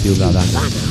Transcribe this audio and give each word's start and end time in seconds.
Colaboración 0.00 0.16
ciudadana. 0.16 0.89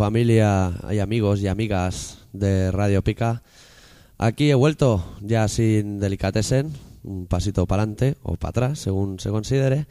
Familia 0.00 0.72
y 0.90 0.98
amigos 0.98 1.42
y 1.42 1.46
amigas 1.46 2.26
de 2.32 2.72
Radio 2.72 3.04
Pica. 3.04 3.42
Aquí 4.16 4.50
he 4.50 4.54
vuelto 4.54 5.04
ya 5.20 5.46
sin 5.46 6.00
delicatessen, 6.00 6.72
un 7.02 7.26
pasito 7.26 7.66
para 7.66 7.82
adelante 7.82 8.16
o 8.22 8.36
para 8.36 8.48
atrás, 8.48 8.78
según 8.78 9.20
se 9.20 9.28
considere. 9.28 9.86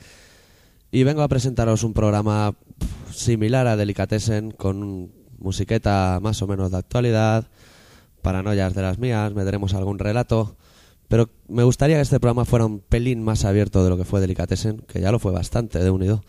Y 0.91 1.03
vengo 1.03 1.21
a 1.21 1.27
presentaros 1.27 1.83
un 1.83 1.93
programa 1.93 2.55
similar 3.11 3.67
a 3.67 3.77
Delicatessen 3.77 4.49
con 4.49 5.11
musiqueta 5.37 6.17
más 6.19 6.41
o 6.41 6.47
menos 6.47 6.71
de 6.71 6.77
actualidad, 6.77 7.47
paranoias 8.23 8.73
de 8.73 8.81
las 8.81 8.97
mías, 8.97 9.31
meteremos 9.35 9.75
algún 9.75 9.99
relato. 9.99 10.55
Pero 11.07 11.29
me 11.47 11.61
gustaría 11.61 11.97
que 11.97 12.01
este 12.01 12.19
programa 12.19 12.45
fuera 12.45 12.65
un 12.65 12.79
pelín 12.79 13.21
más 13.21 13.45
abierto 13.45 13.83
de 13.83 13.91
lo 13.91 13.97
que 13.97 14.05
fue 14.05 14.21
Delicatessen, 14.21 14.79
que 14.87 15.01
ya 15.01 15.11
lo 15.11 15.19
fue 15.19 15.31
bastante 15.31 15.77
de 15.77 15.91
unido, 15.91 16.23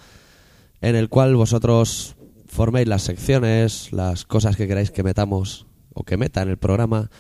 en 0.83 0.97
el 0.97 1.09
cual 1.09 1.35
vosotros 1.35 2.15
forméis 2.51 2.89
las 2.89 3.03
secciones, 3.03 3.93
las 3.93 4.25
cosas 4.25 4.57
que 4.57 4.67
queráis 4.67 4.91
que 4.91 5.03
metamos 5.03 5.67
o 5.95 6.03
que 6.03 6.17
meta 6.17 6.43
en 6.43 6.49
el 6.49 6.59
programa 6.59 7.11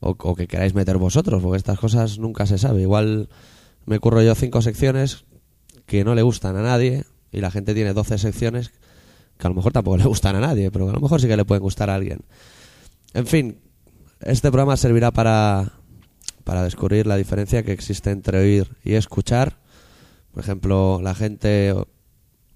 o, 0.00 0.34
que 0.34 0.48
queráis 0.48 0.74
meter 0.74 0.96
vosotros, 0.96 1.42
porque 1.42 1.58
estas 1.58 1.78
cosas 1.78 2.18
nunca 2.18 2.46
se 2.46 2.56
sabe. 2.56 2.80
Igual 2.80 3.28
me 3.84 3.98
curro 3.98 4.22
yo 4.22 4.34
cinco 4.34 4.62
secciones 4.62 5.26
que 5.84 6.02
no 6.02 6.14
le 6.14 6.22
gustan 6.22 6.56
a 6.56 6.62
nadie 6.62 7.04
y 7.30 7.40
la 7.40 7.50
gente 7.50 7.74
tiene 7.74 7.92
12 7.92 8.16
secciones 8.16 8.72
que 9.36 9.46
a 9.46 9.50
lo 9.50 9.54
mejor 9.54 9.72
tampoco 9.72 9.98
le 9.98 10.04
gustan 10.04 10.36
a 10.36 10.40
nadie, 10.40 10.70
pero 10.70 10.86
que 10.86 10.92
a 10.92 10.94
lo 10.94 11.00
mejor 11.00 11.20
sí 11.20 11.28
que 11.28 11.36
le 11.36 11.44
pueden 11.44 11.62
gustar 11.62 11.90
a 11.90 11.94
alguien. 11.94 12.20
En 13.12 13.26
fin, 13.26 13.58
este 14.20 14.50
programa 14.50 14.78
servirá 14.78 15.10
para, 15.10 15.72
para 16.44 16.62
descubrir 16.64 17.06
la 17.06 17.16
diferencia 17.16 17.62
que 17.62 17.72
existe 17.72 18.10
entre 18.10 18.38
oír 18.38 18.76
y 18.82 18.94
escuchar. 18.94 19.58
Por 20.32 20.42
ejemplo, 20.42 21.00
la 21.02 21.14
gente 21.14 21.74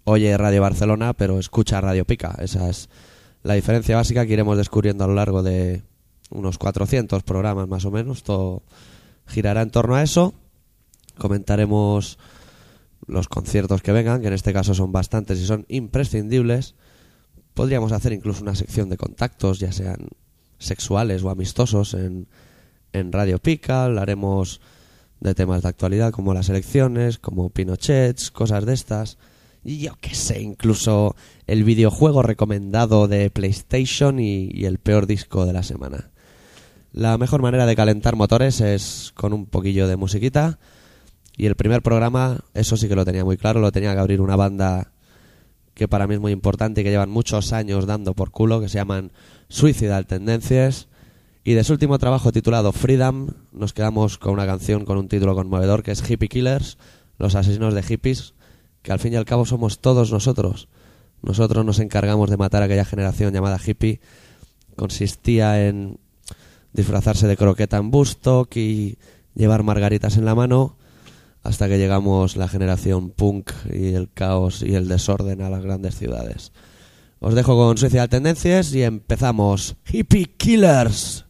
oye 0.05 0.37
Radio 0.37 0.63
Barcelona, 0.63 1.13
pero 1.15 1.39
escucha 1.39 1.81
Radio 1.81 2.05
Pica. 2.05 2.37
Esa 2.39 2.69
es 2.69 2.89
la 3.43 3.55
diferencia 3.55 3.97
básica 3.97 4.27
que 4.27 4.33
iremos 4.33 4.57
descubriendo 4.57 5.05
a 5.05 5.07
lo 5.07 5.15
largo 5.15 5.43
de 5.43 5.83
unos 6.31 6.59
400 6.59 7.23
programas 7.23 7.69
más 7.69 7.85
o 7.85 7.91
menos. 7.91 8.23
Todo 8.23 8.63
girará 9.27 9.63
en 9.63 9.71
torno 9.71 9.97
a 9.97 10.03
eso. 10.03 10.35
Comentaremos 11.19 12.19
los 13.07 13.29
conciertos 13.29 13.83
que 13.83 13.93
vengan, 13.93 14.21
que 14.21 14.29
en 14.29 14.33
este 14.33 14.53
caso 14.53 14.75
son 14.75 14.93
bastantes 14.93 15.39
y 15.41 15.47
son 15.47 15.65
imprescindibles. 15.69 16.75
Podríamos 17.55 17.93
hacer 17.93 18.13
incluso 18.13 18.43
una 18.43 18.55
sección 18.55 18.89
de 18.89 18.97
contactos, 18.97 19.61
ya 19.61 19.73
sean 19.73 20.09
sexuales 20.59 21.23
o 21.23 21.31
amistosos, 21.31 21.95
en, 21.95 22.27
en 22.93 23.13
Radio 23.13 23.39
Pica. 23.39 23.85
Hablaremos 23.85 24.61
de 25.21 25.35
temas 25.35 25.63
de 25.63 25.69
actualidad 25.69 26.13
como 26.13 26.35
las 26.35 26.49
elecciones, 26.49 27.19
como 27.19 27.51
Pinochets, 27.51 28.31
cosas 28.31 28.67
de 28.67 28.75
estas. 28.75 29.19
Yo 29.65 29.97
qué 30.01 30.15
sé, 30.15 30.43
incluso 30.43 31.17
el 31.47 31.65
videojuego 31.65 32.23
recomendado 32.23 33.09
de 33.09 33.31
PlayStation 33.31 34.21
y, 34.21 34.51
y 34.53 34.67
el 34.67 34.79
peor 34.79 35.07
disco 35.07 35.47
de 35.47 35.53
la 35.53 35.63
semana. 35.63 36.11
La 36.93 37.19
mejor 37.19 37.43
manera 37.43 37.67
de 37.67 37.75
calentar 37.75 38.15
motores 38.15 38.61
es 38.61 39.13
con 39.17 39.33
un 39.33 39.47
poquillo 39.47 39.89
de 39.89 39.97
musiquita. 39.97 40.59
Y 41.37 41.47
el 41.47 41.57
primer 41.57 41.83
programa, 41.83 42.45
eso 42.55 42.77
sí 42.77 42.89
que 42.89 42.95
lo 42.95 43.05
tenía 43.05 43.25
muy 43.25 43.37
claro, 43.37 43.61
lo 43.61 43.73
tenía 43.73 43.93
que 43.95 43.99
abrir 43.99 44.21
una 44.21 44.37
banda 44.37 44.93
que 45.75 45.89
para 45.89 46.07
mí 46.07 46.15
es 46.15 46.21
muy 46.21 46.33
importante 46.33 46.81
y 46.81 46.85
que 46.85 46.91
llevan 46.91 47.11
muchos 47.11 47.53
años 47.53 47.87
dando 47.87 48.15
por 48.15 48.31
culo, 48.31 48.61
que 48.61 48.69
se 48.69 48.79
llaman 48.79 49.13
Suicidal 49.49 50.07
Tendencies. 50.07 50.89
Y 51.43 51.55
de 51.55 51.65
su 51.65 51.73
último 51.73 51.99
trabajo 51.99 52.33
titulado 52.33 52.73
Freedom, 52.73 53.29
nos 53.53 53.73
quedamos 53.73 54.17
con 54.17 54.33
una 54.33 54.47
canción 54.47 54.85
con 54.85 54.97
un 54.97 55.09
título 55.09 55.35
conmovedor 55.35 55.83
que 55.83 55.91
es 55.91 56.09
Hippie 56.09 56.29
Killers, 56.29 56.79
los 57.19 57.35
asesinos 57.35 57.75
de 57.75 57.83
hippies, 57.83 58.35
que 58.85 58.93
al 58.93 59.01
fin 59.01 59.15
y 59.15 59.17
al 59.17 59.25
cabo 59.25 59.47
somos 59.47 59.81
todos 59.81 60.13
nosotros. 60.13 60.69
Nosotros 61.23 61.65
nos 61.65 61.79
encargamos 61.79 62.29
de 62.29 62.37
matar 62.37 62.63
a 62.63 62.67
aquella 62.67 62.85
generación 62.85 63.33
llamada 63.33 63.59
hippie. 63.59 64.01
Consistía 64.77 65.67
en 65.67 65.99
disfrazarse 66.75 67.27
de 67.27 67.37
croqueta 67.39 67.79
en 67.79 67.91
Bustock 67.91 68.55
y 68.57 68.99
llevar 69.35 69.63
margaritas 69.63 70.19
en 70.19 70.27
la 70.27 70.35
mano 70.35 70.77
hasta 71.43 71.67
que 71.67 71.79
llegamos 71.79 72.37
la 72.37 72.47
generación 72.47 73.11
punk 73.11 73.53
y 73.73 73.95
el 73.95 74.13
caos 74.13 74.63
y 74.63 74.75
el 74.75 74.87
desorden 74.87 75.41
a 75.41 75.49
las 75.49 75.63
grandes 75.63 75.97
ciudades. 75.97 76.53
Os 77.21 77.35
dejo 77.35 77.57
con 77.57 77.79
Suicidal 77.79 78.11
Tendencias 78.11 78.75
y 78.75 78.83
empezamos. 78.83 79.77
Hippie 79.91 80.27
Killers. 80.37 81.24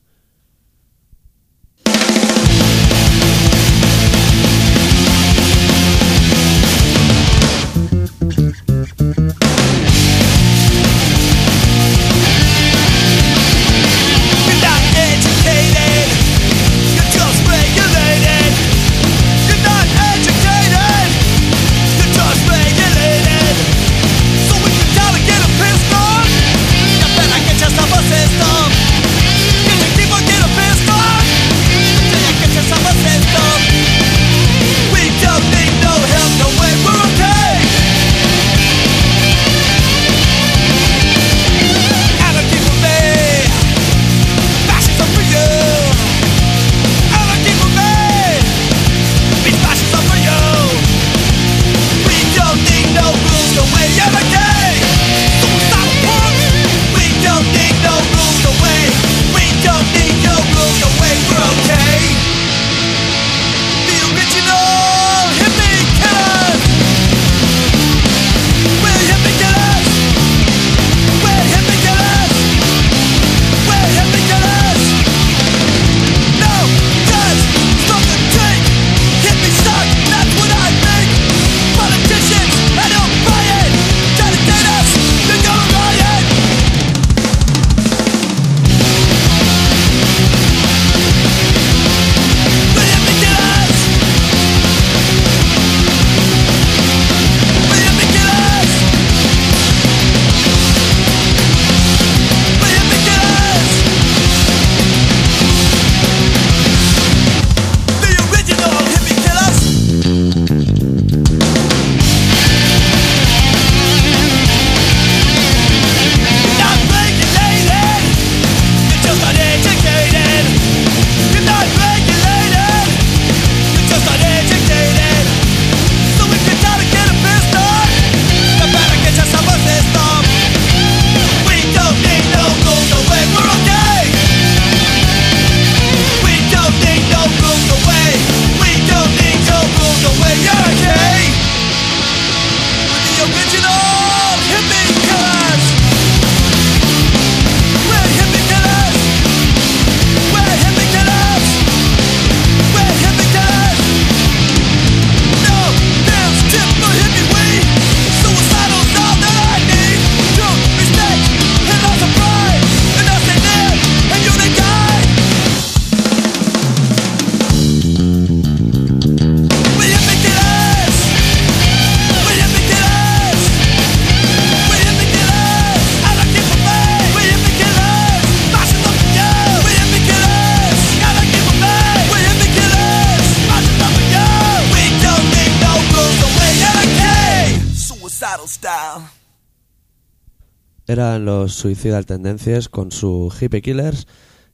Los 191.44 191.56
Suicidal 191.56 192.06
Tendencies 192.06 192.70
con 192.70 192.90
su 192.90 193.30
Hippie 193.38 193.60
Killers 193.60 194.06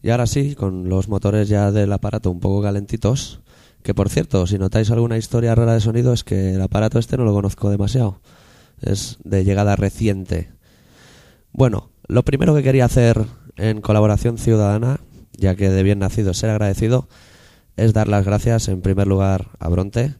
y 0.02 0.10
ahora 0.10 0.26
sí, 0.26 0.56
con 0.56 0.88
los 0.88 1.08
motores 1.08 1.48
ya 1.48 1.70
del 1.70 1.92
aparato 1.92 2.32
un 2.32 2.40
poco 2.40 2.62
calentitos. 2.62 3.42
Que 3.84 3.94
por 3.94 4.08
cierto, 4.08 4.44
si 4.48 4.58
notáis 4.58 4.90
alguna 4.90 5.16
historia 5.16 5.54
rara 5.54 5.74
de 5.74 5.80
sonido 5.80 6.12
es 6.12 6.24
que 6.24 6.54
el 6.54 6.60
aparato 6.60 6.98
este 6.98 7.16
no 7.16 7.24
lo 7.24 7.32
conozco 7.32 7.70
demasiado. 7.70 8.20
Es 8.80 9.18
de 9.22 9.44
llegada 9.44 9.76
reciente. 9.76 10.50
Bueno, 11.52 11.92
lo 12.08 12.24
primero 12.24 12.56
que 12.56 12.64
quería 12.64 12.86
hacer 12.86 13.24
en 13.54 13.80
colaboración 13.82 14.36
ciudadana, 14.36 14.98
ya 15.38 15.54
que 15.54 15.70
de 15.70 15.84
bien 15.84 16.00
nacido 16.00 16.34
ser 16.34 16.50
agradecido, 16.50 17.08
es 17.76 17.92
dar 17.92 18.08
las 18.08 18.24
gracias 18.24 18.66
en 18.66 18.82
primer 18.82 19.06
lugar 19.06 19.50
a 19.60 19.68
Bronte 19.68 20.16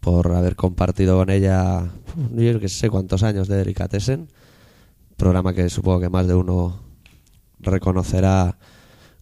por 0.00 0.32
haber 0.32 0.56
compartido 0.56 1.18
con 1.18 1.30
ella, 1.30 1.84
yo 2.34 2.58
que 2.58 2.68
sé 2.68 2.90
cuántos 2.90 3.22
años 3.22 3.46
de 3.46 3.58
Delicatessen, 3.58 4.28
programa 5.18 5.52
que 5.52 5.68
supongo 5.68 6.00
que 6.00 6.08
más 6.08 6.26
de 6.26 6.34
uno 6.34 6.80
reconocerá 7.58 8.56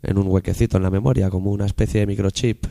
en 0.02 0.18
un 0.18 0.28
huequecito 0.28 0.76
en 0.76 0.84
la 0.84 0.90
memoria, 0.90 1.30
como 1.30 1.50
una 1.50 1.66
especie 1.66 2.00
de 2.00 2.06
microchip 2.06 2.66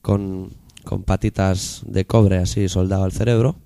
con, 0.00 0.50
con 0.84 1.02
patitas 1.02 1.82
de 1.84 2.06
cobre 2.06 2.38
así 2.38 2.68
soldado 2.68 3.04
al 3.04 3.12
cerebro. 3.12 3.56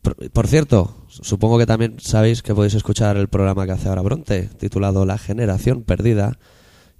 Por, 0.00 0.30
por 0.30 0.46
cierto, 0.46 1.04
supongo 1.08 1.58
que 1.58 1.66
también 1.66 1.96
sabéis 1.98 2.42
que 2.42 2.54
podéis 2.54 2.74
escuchar 2.74 3.16
el 3.16 3.28
programa 3.28 3.66
que 3.66 3.72
hace 3.72 3.88
ahora 3.88 4.02
Bronte, 4.02 4.48
titulado 4.58 5.04
La 5.04 5.18
Generación 5.18 5.82
Perdida, 5.82 6.38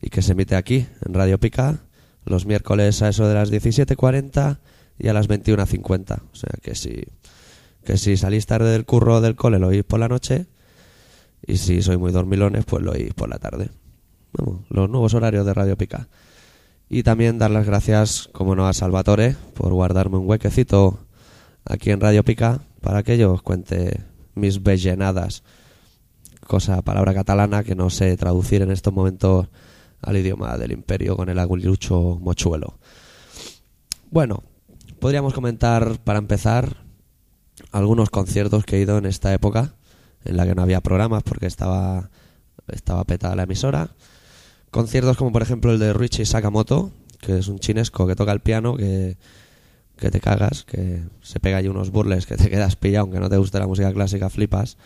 y 0.03 0.11
que 0.11 0.23
se 0.23 0.33
emite 0.33 0.57
aquí, 0.57 0.87
en 1.07 1.15
Radio 1.15 1.39
Pica, 1.39 1.85
los 2.25 2.47
miércoles 2.47 3.01
a 3.03 3.09
eso 3.09 3.29
de 3.29 3.35
las 3.35 3.53
17.40 3.53 4.59
y 4.99 5.09
a 5.09 5.13
las 5.13 5.29
21.50. 5.29 6.23
O 6.33 6.35
sea 6.35 6.51
que 6.61 6.75
si, 6.75 7.05
que 7.87 7.97
si 7.97 8.17
salís 8.17 8.47
tarde 8.47 8.71
del 8.71 8.85
curro 8.85 9.21
del 9.21 9.37
cole 9.37 9.61
lo 9.61 9.69
oís 9.69 9.85
por 9.85 10.01
la 10.01 10.09
noche, 10.09 10.47
y 11.47 11.57
si 11.57 11.81
sois 11.83 11.99
muy 11.99 12.11
dormilones, 12.11 12.65
pues 12.65 12.83
lo 12.83 12.91
oís 12.91 13.15
por 13.15 13.29
la 13.29 13.39
tarde. 13.39 13.71
Vamos, 14.33 14.67
los 14.69 14.91
nuevos 14.91 15.15
horarios 15.15 15.47
de 15.47 15.55
Radio 15.55 15.79
Pica. 15.79 16.09
Y 16.89 17.05
también 17.05 17.39
dar 17.39 17.53
las 17.53 17.65
gracias, 17.65 18.29
como 18.33 18.57
no, 18.57 18.67
a 18.67 18.73
Salvatore 18.73 19.37
por 19.55 19.73
guardarme 19.73 20.19
un 20.19 20.29
huequecito 20.29 20.99
aquí 21.65 21.91
en 21.91 22.01
Radio 22.01 22.25
Pica 22.25 22.61
para 22.81 23.05
que 23.05 23.19
yo 23.19 23.33
os 23.33 23.43
cuente 23.43 24.01
mis 24.35 24.63
bellenadas. 24.63 25.45
Cosa, 26.45 26.83
palabra 26.83 27.15
catalana 27.15 27.63
que 27.63 27.77
no 27.77 27.89
sé 27.89 28.17
traducir 28.17 28.63
en 28.63 28.73
estos 28.73 28.93
momentos 28.93 29.47
al 30.03 30.17
idioma 30.17 30.59
del 30.59 30.73
imperio 30.73 31.17
con 31.17 31.29
el 31.29 31.39
aguilucho 31.39 32.19
mochuelo. 32.21 32.79
Bueno, 34.11 34.43
podríamos 35.01 35.35
comentar 35.35 36.01
para 36.03 36.19
empezar 36.19 36.86
algunos 37.73 38.11
conciertos 38.11 38.65
que 38.65 38.77
he 38.77 38.81
ido 38.81 38.99
en 38.99 39.07
esta 39.07 39.33
época 39.33 39.75
en 40.25 40.37
la 40.37 40.47
que 40.47 40.55
no 40.55 40.63
había 40.63 40.81
programas 40.81 41.23
porque 41.23 41.47
estaba, 41.47 42.11
estaba 42.69 43.05
petada 43.05 43.37
la 43.37 43.45
emisora. 43.45 43.91
Conciertos 44.71 45.17
como 45.17 45.33
por 45.33 45.43
ejemplo 45.43 45.73
el 45.73 45.79
de 45.79 45.93
Richie 45.93 46.27
Sakamoto, 46.27 46.91
que 47.21 47.39
es 47.39 47.49
un 47.49 47.59
chinesco 47.59 48.07
que 48.07 48.17
toca 48.17 48.33
el 48.33 48.41
piano, 48.41 48.77
que, 48.77 49.17
que 49.97 50.11
te 50.11 50.21
cagas, 50.21 50.65
que 50.65 51.03
se 51.23 51.41
pega 51.41 51.59
ahí 51.59 51.69
unos 51.69 51.91
burles, 51.91 52.27
que 52.27 52.37
te 52.37 52.51
quedas 52.51 52.77
pillado, 52.77 53.05
aunque 53.05 53.21
no 53.21 53.29
te 53.29 53.37
guste 53.37 53.59
la 53.59 53.67
música 53.67 53.93
clásica, 53.93 54.29
flipas. 54.31 54.77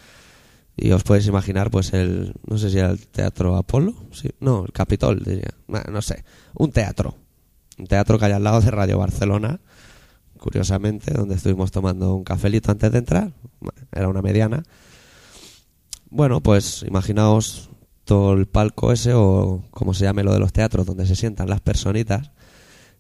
Y 0.77 0.93
os 0.93 1.03
podéis 1.03 1.27
imaginar, 1.27 1.71
pues, 1.71 1.93
el. 1.93 2.33
No 2.47 2.57
sé 2.57 2.71
si 2.71 2.79
era 2.79 2.91
el 2.91 3.07
Teatro 3.07 3.57
Apolo. 3.57 3.95
Sí, 4.13 4.31
no, 4.41 4.65
el 4.65 4.73
Capitol, 4.73 5.23
diría. 5.23 5.51
No 5.67 6.01
sé. 6.01 6.25
Un 6.55 6.73
teatro. 6.73 7.17
Un 7.79 7.87
teatro 7.87 8.19
que 8.19 8.27
hay 8.27 8.33
al 8.33 8.45
lado 8.45 8.61
de 8.61 8.71
Radio 8.71 8.99
Barcelona, 8.99 9.61
curiosamente, 10.41 11.13
donde 11.13 11.37
estuvimos 11.37 11.71
tomando 11.71 12.15
un 12.15 12.25
cafelito 12.25 12.73
antes 12.73 12.91
de 12.91 12.99
entrar. 12.99 13.33
Era 13.93 14.09
una 14.09 14.23
mediana. 14.23 14.63
Bueno, 16.09 16.41
pues 16.41 16.83
imaginaos 16.83 17.71
todo 18.05 18.33
el 18.33 18.47
palco 18.47 18.91
ese, 18.91 19.13
o 19.15 19.63
como 19.71 19.95
se 19.95 20.05
llame 20.05 20.25
lo 20.25 20.33
de 20.33 20.41
los 20.41 20.53
teatros, 20.53 20.87
donde 20.87 21.07
se 21.07 21.15
sientan 21.15 21.49
las 21.49 21.61
personitas, 21.61 22.33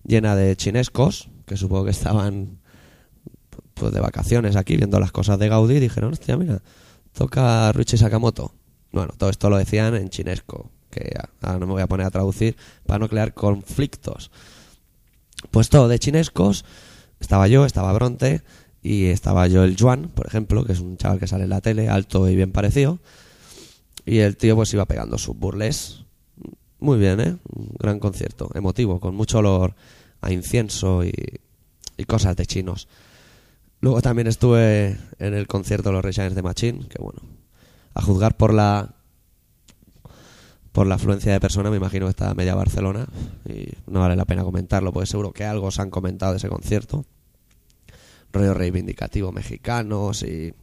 llena 0.05 0.37
de 0.37 0.55
chinescos, 0.55 1.31
que 1.47 1.57
supongo 1.57 1.87
que 1.87 1.91
estaban 1.91 2.61
pues 3.75 3.93
de 3.93 4.01
vacaciones 4.01 4.55
aquí 4.55 4.77
viendo 4.77 5.01
las 5.01 5.11
cosas 5.11 5.39
de 5.39 5.49
Gaudí, 5.49 5.77
y 5.77 5.81
dijeron, 5.81 6.13
hostia, 6.13 6.37
mira, 6.37 6.63
toca 7.13 7.73
Ruichi 7.73 7.97
Sakamoto. 7.97 8.55
Bueno, 8.93 9.13
todo 9.17 9.31
esto 9.31 9.51
lo 9.51 9.57
decían 9.57 9.97
en 9.97 10.11
chinesco, 10.11 10.71
que 10.91 11.13
ahora 11.41 11.59
no 11.59 11.67
me 11.67 11.73
voy 11.73 11.83
a 11.83 11.89
poner 11.89 12.07
a 12.07 12.11
traducir 12.11 12.57
para 12.87 12.99
no 12.99 13.09
crear 13.09 13.35
conflictos. 13.35 14.31
Pues 15.51 15.71
todo 15.71 15.89
de 15.89 15.99
chinescos, 15.99 16.65
estaba 17.21 17.47
yo, 17.47 17.65
estaba 17.65 17.93
Bronte, 17.93 18.43
y 18.83 19.07
estaba 19.07 19.47
yo 19.47 19.63
el 19.65 19.77
Juan, 19.79 20.11
por 20.15 20.27
ejemplo, 20.27 20.65
que 20.65 20.73
es 20.73 20.81
un 20.81 20.97
chaval 20.97 21.19
que 21.19 21.27
sale 21.27 21.45
en 21.45 21.51
la 21.51 21.61
tele, 21.61 21.89
alto 21.89 22.29
y 22.29 22.35
bien 22.35 22.53
parecido, 22.53 22.99
y 24.07 24.19
el 24.19 24.37
tío 24.37 24.57
pues 24.57 24.73
iba 24.73 24.87
pegando 24.87 25.19
sus 25.19 25.37
burles. 25.37 26.05
Muy 26.79 26.99
bien, 26.99 27.21
¿eh? 27.21 27.37
Un 27.55 27.75
gran 27.79 27.99
concierto, 27.99 28.51
emotivo, 28.55 29.01
con 29.01 29.15
mucho 29.15 29.39
olor 29.39 29.75
a 30.23 30.33
incienso 30.33 31.05
y, 31.05 31.13
cosas 32.07 32.35
de 32.35 32.47
chinos. 32.47 32.89
Luego 33.83 34.01
también 34.01 34.27
estuve 34.27 34.97
en 35.19 35.35
el 35.35 35.47
concierto 35.47 35.91
de 35.91 36.01
los 36.01 36.19
Against 36.19 36.35
the 36.35 36.43
Machine, 36.43 36.89
que 36.89 37.03
bueno, 37.03 37.21
a 37.93 38.01
juzgar 38.01 38.39
por 38.39 38.55
la 38.55 38.95
por 40.73 40.87
la 40.87 40.97
afluencia 40.97 41.33
de 41.33 41.41
personas, 41.41 41.71
me 41.71 41.77
imagino 41.77 42.07
que 42.07 42.11
está 42.11 42.33
media 42.35 42.55
Barcelona 42.55 43.07
y 43.49 43.69
no 43.87 44.01
vale 44.01 44.17
la 44.17 44.25
pena 44.25 44.45
comentarlo, 44.45 44.93
porque 44.93 45.07
seguro 45.07 45.33
que 45.33 45.45
algo 45.45 45.69
os 45.69 45.81
han 45.81 45.91
comentado 45.91 46.33
de 46.33 46.39
ese 46.39 46.49
concierto. 46.49 47.05
Rollo 48.33 48.55
reivindicativo 48.55 49.33
mexicanos 49.33 50.23
y 50.23 50.55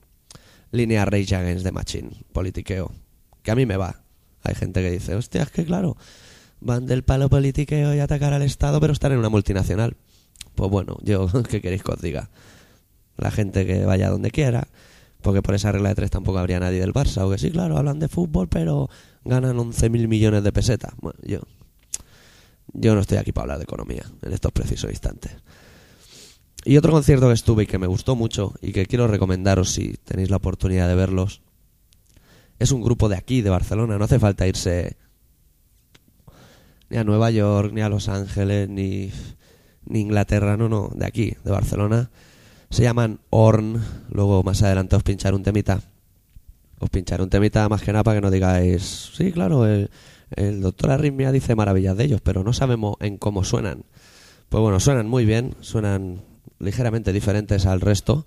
línea 0.72 1.06
Rage 1.06 1.36
Against 1.36 1.66
the 1.66 1.72
Machine, 1.72 2.12
politiqueo, 2.32 2.92
que 3.44 3.52
a 3.52 3.56
mí 3.56 3.66
me 3.66 3.78
va. 3.78 4.02
Hay 4.44 4.56
gente 4.56 4.82
que 4.82 4.92
dice, 4.92 5.16
hostia, 5.16 5.44
es 5.44 5.52
que 5.52 5.66
claro, 5.66 5.98
van 6.62 6.86
del 6.86 7.04
palo 7.04 7.30
politiqueo 7.30 7.94
y 7.94 8.00
atacar 8.00 8.34
al 8.34 8.44
Estado, 8.44 8.80
pero 8.80 8.94
están 8.94 9.12
en 9.12 9.20
una 9.20 9.30
multinacional. 9.30 9.98
Pues 10.56 10.72
bueno, 10.72 10.98
yo, 11.04 11.28
¿qué 11.50 11.62
queréis 11.62 11.84
que 11.84 11.92
os 11.92 12.02
diga? 12.02 12.30
la 13.18 13.32
gente 13.32 13.66
que 13.66 13.86
vaya 13.86 14.10
donde 14.10 14.32
quiera, 14.32 14.68
porque 15.22 15.42
por 15.42 15.56
esa 15.56 15.72
regla 15.72 15.90
de 15.90 15.96
tres 15.96 16.12
tampoco 16.12 16.38
habría 16.38 16.60
nadie 16.60 16.80
del 16.80 16.94
Barça, 16.94 17.26
o 17.26 17.32
que 17.32 17.38
sí, 17.38 17.52
claro, 17.52 17.78
hablan 17.78 18.00
de 18.00 18.08
fútbol, 18.08 18.48
pero 18.48 18.90
ganan 19.28 19.58
11.000 19.58 20.08
millones 20.08 20.44
de 20.44 20.52
pesetas. 20.52 20.94
Bueno, 21.02 21.20
yo, 21.24 21.40
yo 22.74 22.96
no 22.96 23.02
estoy 23.02 23.18
aquí 23.18 23.32
para 23.32 23.44
hablar 23.44 23.58
de 23.60 23.64
economía 23.66 24.04
en 24.22 24.34
estos 24.34 24.52
precisos 24.52 24.90
instantes. 24.90 25.36
Y 26.66 26.78
otro 26.78 26.92
concierto 26.92 27.28
que 27.28 27.34
estuve 27.34 27.64
y 27.64 27.68
que 27.68 27.78
me 27.78 27.88
gustó 27.88 28.16
mucho 28.16 28.54
y 28.62 28.74
que 28.74 28.86
quiero 28.86 29.08
recomendaros 29.08 29.72
si 29.72 29.94
tenéis 30.04 30.30
la 30.30 30.38
oportunidad 30.38 30.88
de 30.88 30.96
verlos, 30.96 31.42
es 32.60 32.72
un 32.72 32.82
grupo 32.82 33.08
de 33.08 33.16
aquí, 33.16 33.42
de 33.42 33.50
Barcelona, 33.50 33.98
no 33.98 34.04
hace 34.04 34.20
falta 34.20 34.48
irse 34.48 34.98
ni 36.90 36.98
a 36.98 37.04
Nueva 37.04 37.32
York, 37.32 37.72
ni 37.74 37.82
a 37.82 37.90
Los 37.90 38.10
Ángeles, 38.10 38.70
ni, 38.70 39.12
ni 39.86 40.00
Inglaterra, 40.02 40.58
no, 40.58 40.70
no, 40.70 40.90
de 40.94 41.06
aquí, 41.06 41.36
de 41.44 41.52
Barcelona. 41.52 42.10
Se 42.70 42.84
llaman 42.84 43.20
Orn. 43.30 43.82
Luego 44.10 44.44
más 44.44 44.62
adelante 44.64 44.96
os 44.96 45.04
pincharé 45.04 45.36
un 45.36 45.44
temita. 45.44 45.82
Os 46.80 46.90
pincharé 46.90 47.24
un 47.24 47.30
temita 47.30 47.68
más 47.70 47.82
que 47.82 47.92
nada 47.92 48.04
para 48.04 48.18
que 48.18 48.22
no 48.22 48.32
digáis, 48.32 49.12
sí, 49.16 49.32
claro, 49.32 49.66
el, 49.66 49.90
el 50.36 50.62
doctor 50.62 50.92
Arritmia 50.92 51.32
dice 51.32 51.56
maravillas 51.56 51.98
de 51.98 52.04
ellos, 52.04 52.22
pero 52.22 52.44
no 52.44 52.54
sabemos 52.54 52.96
en 53.00 53.18
cómo 53.18 53.44
suenan. 53.44 53.86
Pues 54.50 54.62
bueno, 54.62 54.80
suenan 54.80 55.08
muy 55.08 55.26
bien, 55.26 55.56
suenan 55.62 56.22
ligeramente 56.60 57.14
diferentes 57.14 57.66
al 57.66 57.82
resto. 57.82 58.26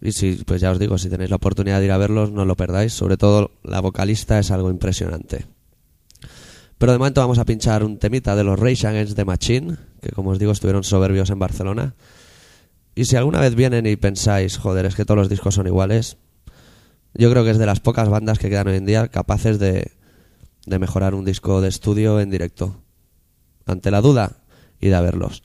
Y 0.00 0.12
si, 0.12 0.34
pues 0.46 0.60
ya 0.60 0.70
os 0.70 0.78
digo, 0.78 0.98
si 0.98 1.08
tenéis 1.08 1.30
la 1.30 1.36
oportunidad 1.36 1.80
de 1.80 1.86
ir 1.86 1.92
a 1.92 1.98
verlos, 1.98 2.30
no 2.30 2.44
lo 2.44 2.56
perdáis. 2.56 2.92
Sobre 2.92 3.16
todo 3.16 3.50
la 3.62 3.80
vocalista 3.80 4.38
es 4.38 4.50
algo 4.50 4.70
impresionante. 4.70 5.46
Pero 6.78 6.92
de 6.92 6.98
momento 6.98 7.20
vamos 7.20 7.38
a 7.38 7.44
pinchar 7.44 7.82
un 7.82 7.98
temita 7.98 8.36
de 8.36 8.44
los 8.44 8.58
Rage 8.58 8.86
Against 8.86 9.16
the 9.16 9.24
Machine, 9.24 9.76
que 10.00 10.10
como 10.10 10.30
os 10.30 10.38
digo 10.38 10.52
estuvieron 10.52 10.84
soberbios 10.84 11.30
en 11.30 11.38
Barcelona. 11.40 11.94
Y 12.94 13.06
si 13.06 13.16
alguna 13.16 13.40
vez 13.40 13.56
vienen 13.56 13.86
y 13.86 13.96
pensáis, 13.96 14.56
joder, 14.56 14.86
es 14.86 14.94
que 14.94 15.04
todos 15.04 15.18
los 15.18 15.28
discos 15.28 15.56
son 15.56 15.66
iguales, 15.66 16.18
yo 17.14 17.30
creo 17.30 17.44
que 17.44 17.50
es 17.50 17.58
de 17.58 17.66
las 17.66 17.80
pocas 17.80 18.08
bandas 18.08 18.38
que 18.38 18.48
quedan 18.48 18.68
hoy 18.68 18.76
en 18.76 18.86
día 18.86 19.08
capaces 19.08 19.58
de, 19.58 19.92
de 20.66 20.78
mejorar 20.78 21.14
un 21.14 21.24
disco 21.24 21.60
de 21.60 21.68
estudio 21.68 22.20
en 22.20 22.30
directo. 22.30 22.82
Ante 23.66 23.90
la 23.90 24.00
duda, 24.00 24.38
id 24.80 24.92
a 24.92 25.00
verlos. 25.00 25.42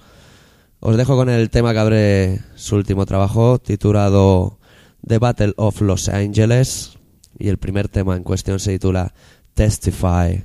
Os 0.80 0.98
dejo 0.98 1.16
con 1.16 1.30
el 1.30 1.50
tema 1.50 1.74
que 1.74 1.80
abre 1.80 2.40
su 2.56 2.76
último 2.76 3.06
trabajo, 3.06 3.60
titulado 3.60 4.60
The 5.06 5.18
Battle 5.18 5.54
of 5.56 5.82
Los 5.82 6.10
Angeles. 6.10 6.98
Y 7.40 7.48
el 7.48 7.58
primer 7.58 7.88
tema 7.88 8.16
en 8.16 8.24
cuestión 8.24 8.60
se 8.60 8.72
titula 8.74 9.14
Testify. 9.54 10.44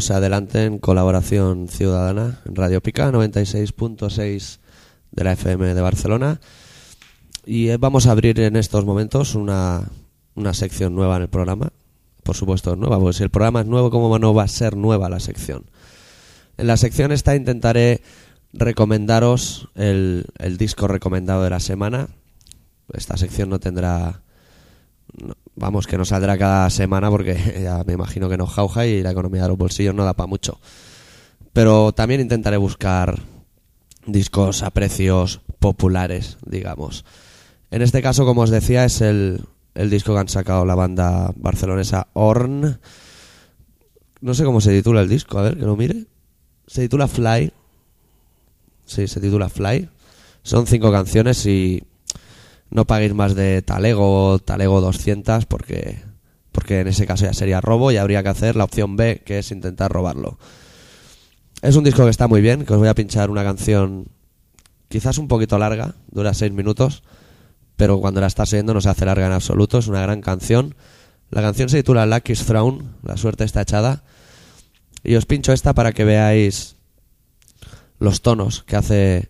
Seguimos 0.00 0.10
adelante 0.16 0.64
en 0.64 0.78
colaboración 0.78 1.66
ciudadana 1.66 2.40
en 2.44 2.54
Radio 2.54 2.80
Pica 2.80 3.10
96.6 3.10 4.58
de 5.10 5.24
la 5.24 5.32
FM 5.32 5.74
de 5.74 5.80
Barcelona 5.80 6.40
y 7.44 7.70
eh, 7.70 7.78
vamos 7.78 8.06
a 8.06 8.12
abrir 8.12 8.38
en 8.38 8.54
estos 8.54 8.84
momentos 8.84 9.34
una, 9.34 9.88
una 10.36 10.54
sección 10.54 10.94
nueva 10.94 11.16
en 11.16 11.22
el 11.22 11.28
programa. 11.28 11.72
Por 12.22 12.36
supuesto 12.36 12.72
es 12.72 12.78
nueva, 12.78 13.00
porque 13.00 13.16
si 13.16 13.24
el 13.24 13.30
programa 13.30 13.62
es 13.62 13.66
nuevo, 13.66 13.90
¿cómo 13.90 14.16
no 14.20 14.34
va 14.34 14.44
a 14.44 14.48
ser 14.48 14.76
nueva 14.76 15.08
la 15.08 15.18
sección? 15.18 15.64
En 16.58 16.68
la 16.68 16.76
sección 16.76 17.10
esta 17.10 17.34
intentaré 17.34 18.00
recomendaros 18.52 19.68
el, 19.74 20.26
el 20.38 20.58
disco 20.58 20.86
recomendado 20.86 21.42
de 21.42 21.50
la 21.50 21.60
semana. 21.60 22.08
Esta 22.92 23.16
sección 23.16 23.48
no 23.48 23.58
tendrá 23.58 24.22
vamos, 25.58 25.86
que 25.86 25.98
no 25.98 26.04
saldrá 26.04 26.38
cada 26.38 26.70
semana 26.70 27.10
porque 27.10 27.60
ya 27.62 27.82
me 27.84 27.92
imagino 27.92 28.28
que 28.28 28.36
nos 28.36 28.50
jauja 28.50 28.86
y 28.86 29.02
la 29.02 29.10
economía 29.10 29.42
de 29.42 29.48
los 29.48 29.58
bolsillos 29.58 29.94
no 29.94 30.04
da 30.04 30.14
para 30.14 30.26
mucho. 30.26 30.60
Pero 31.52 31.92
también 31.92 32.20
intentaré 32.20 32.56
buscar 32.56 33.20
discos 34.06 34.62
a 34.62 34.70
precios 34.70 35.40
populares, 35.58 36.38
digamos. 36.46 37.04
En 37.70 37.82
este 37.82 38.00
caso, 38.00 38.24
como 38.24 38.42
os 38.42 38.50
decía, 38.50 38.84
es 38.84 39.00
el, 39.00 39.44
el 39.74 39.90
disco 39.90 40.14
que 40.14 40.20
han 40.20 40.28
sacado 40.28 40.64
la 40.64 40.74
banda 40.74 41.32
barcelonesa 41.36 42.08
Orn. 42.14 42.80
No 44.20 44.34
sé 44.34 44.44
cómo 44.44 44.60
se 44.60 44.70
titula 44.70 45.02
el 45.02 45.08
disco, 45.08 45.38
a 45.38 45.42
ver, 45.42 45.56
que 45.56 45.64
lo 45.64 45.76
mire. 45.76 46.06
Se 46.66 46.82
titula 46.82 47.08
Fly. 47.08 47.52
Sí, 48.84 49.06
se 49.06 49.20
titula 49.20 49.48
Fly. 49.48 49.88
Son 50.42 50.66
cinco 50.66 50.90
canciones 50.90 51.44
y 51.46 51.82
no 52.70 52.86
paguéis 52.86 53.14
más 53.14 53.34
de 53.34 53.62
Talego 53.62 54.38
Talego 54.38 54.80
200 54.80 55.46
porque 55.46 56.02
porque 56.52 56.80
en 56.80 56.88
ese 56.88 57.06
caso 57.06 57.24
ya 57.24 57.32
sería 57.32 57.60
robo 57.60 57.92
y 57.92 57.96
habría 57.96 58.22
que 58.22 58.28
hacer 58.30 58.56
la 58.56 58.64
opción 58.64 58.96
B 58.96 59.22
que 59.24 59.38
es 59.38 59.50
intentar 59.50 59.92
robarlo. 59.92 60.38
Es 61.62 61.76
un 61.76 61.84
disco 61.84 62.04
que 62.04 62.10
está 62.10 62.28
muy 62.28 62.40
bien, 62.40 62.64
que 62.64 62.72
os 62.72 62.78
voy 62.78 62.88
a 62.88 62.94
pinchar 62.94 63.30
una 63.30 63.44
canción 63.44 64.08
quizás 64.88 65.18
un 65.18 65.28
poquito 65.28 65.58
larga, 65.58 65.94
dura 66.10 66.34
seis 66.34 66.52
minutos, 66.52 67.02
pero 67.76 68.00
cuando 68.00 68.20
la 68.20 68.26
estás 68.26 68.52
oyendo 68.52 68.74
no 68.74 68.80
se 68.80 68.88
hace 68.88 69.04
larga 69.04 69.26
en 69.26 69.32
absoluto, 69.32 69.78
es 69.78 69.86
una 69.86 70.02
gran 70.02 70.20
canción. 70.20 70.74
La 71.30 71.42
canción 71.42 71.68
se 71.68 71.78
titula 71.78 72.06
Lucky's 72.06 72.44
Throne, 72.44 72.84
la 73.02 73.16
suerte 73.16 73.44
está 73.44 73.62
echada, 73.62 74.02
y 75.04 75.14
os 75.14 75.26
pincho 75.26 75.52
esta 75.52 75.74
para 75.74 75.92
que 75.92 76.04
veáis 76.04 76.76
los 77.98 78.22
tonos 78.22 78.62
que 78.62 78.76
hace 78.76 79.28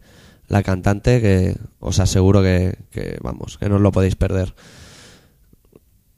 la 0.49 0.63
cantante, 0.63 1.21
que 1.21 1.57
os 1.79 2.01
aseguro 2.01 2.43
que, 2.43 2.77
vamos, 3.23 3.59
que 3.59 3.69
no 3.69 3.77
os 3.77 3.83
lo 3.83 3.93
podéis 3.93 4.17
perder. 4.17 4.55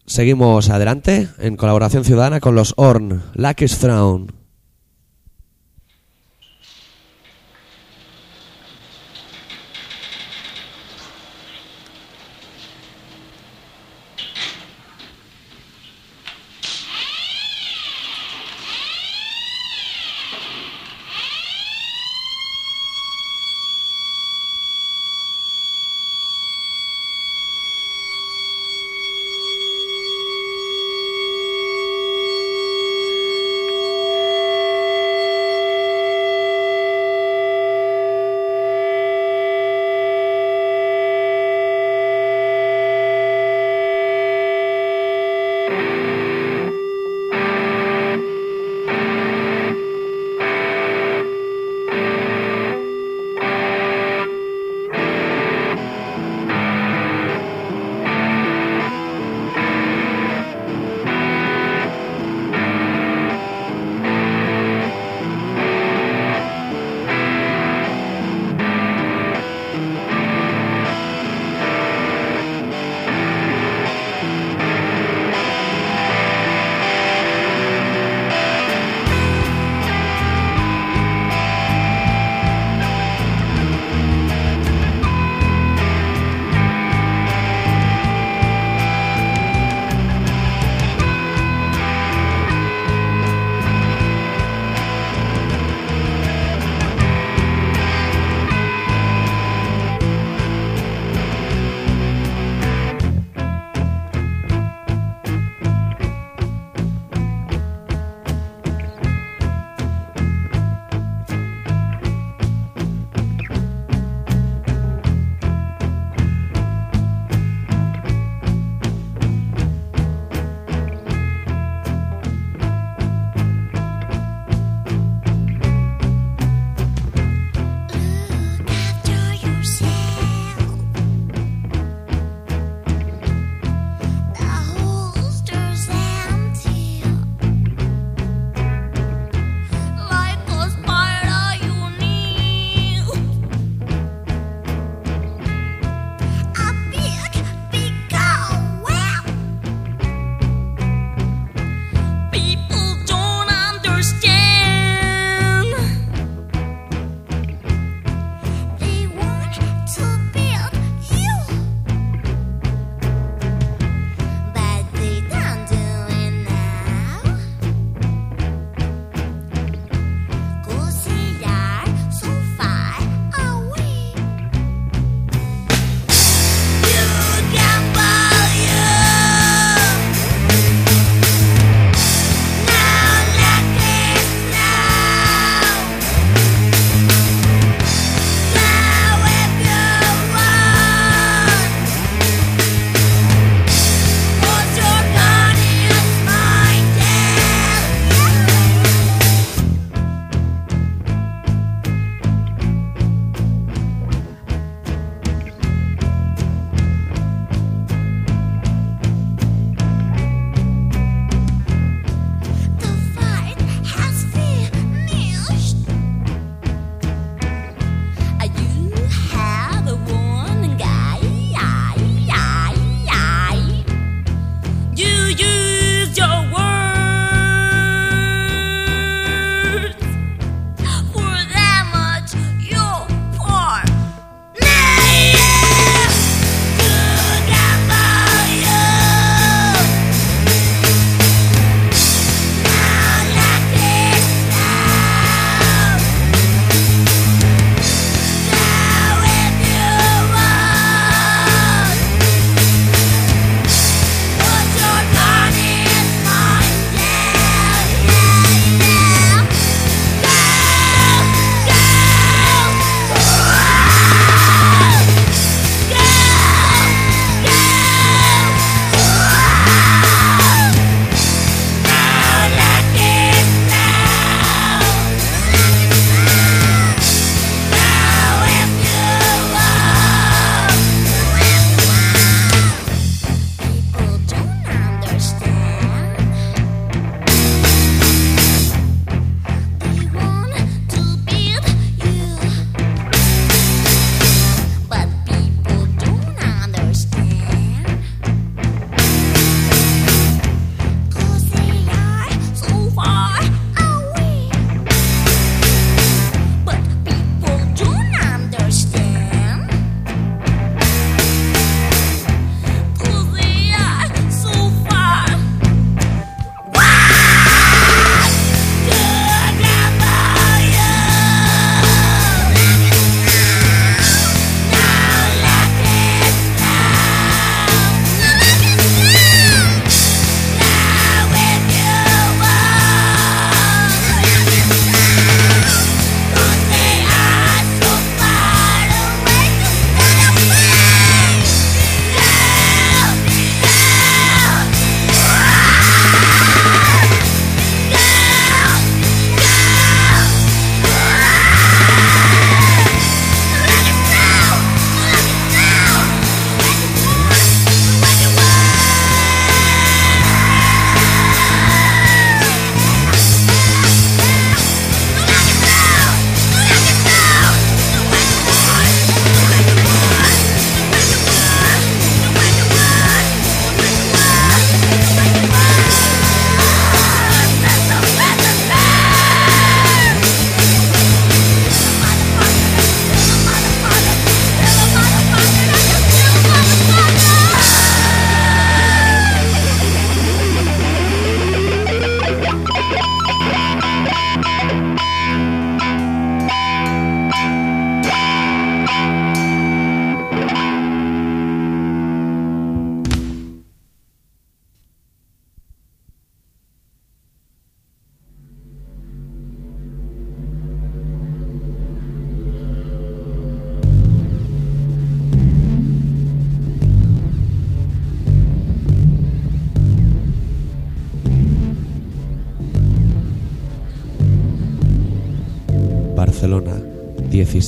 Seguimos 0.07 0.71
adelante 0.71 1.29
en 1.39 1.57
colaboración 1.57 2.05
ciudadana 2.05 2.41
con 2.41 2.55
los 2.55 2.75
Orn, 2.77 3.23
Lucky's 3.35 3.79
Throne. 3.79 4.40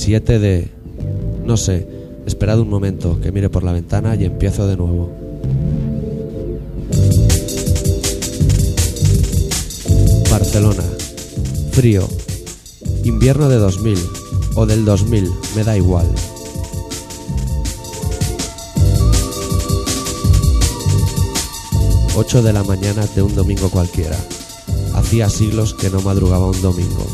17 0.05 0.39
de... 0.39 0.67
No 1.45 1.55
sé, 1.55 1.87
esperad 2.25 2.59
un 2.59 2.69
momento, 2.69 3.21
que 3.21 3.31
mire 3.31 3.49
por 3.49 3.63
la 3.63 3.71
ventana 3.71 4.15
y 4.15 4.25
empiezo 4.25 4.67
de 4.67 4.75
nuevo. 4.75 5.09
Barcelona, 10.29 10.83
frío, 11.71 12.07
invierno 13.05 13.47
de 13.47 13.55
2000 13.57 13.97
o 14.55 14.65
del 14.65 14.83
2000, 14.83 15.31
me 15.55 15.63
da 15.63 15.77
igual. 15.77 16.07
Ocho 22.17 22.41
de 22.41 22.51
la 22.51 22.63
mañana 22.63 23.05
de 23.15 23.21
un 23.21 23.33
domingo 23.35 23.69
cualquiera. 23.69 24.17
Hacía 24.95 25.29
siglos 25.29 25.73
que 25.73 25.89
no 25.89 26.01
madrugaba 26.01 26.47
un 26.47 26.61
domingo. 26.61 27.05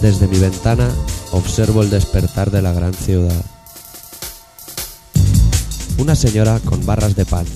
Desde 0.00 0.26
mi 0.26 0.38
ventana 0.38 0.92
observo 1.32 1.82
el 1.82 1.90
despertar 1.90 2.50
de 2.50 2.62
la 2.62 2.72
gran 2.72 2.94
ciudad. 2.94 3.44
Una 5.98 6.14
señora 6.14 6.60
con 6.60 6.84
barras 6.86 7.16
de 7.16 7.24
pan, 7.24 7.46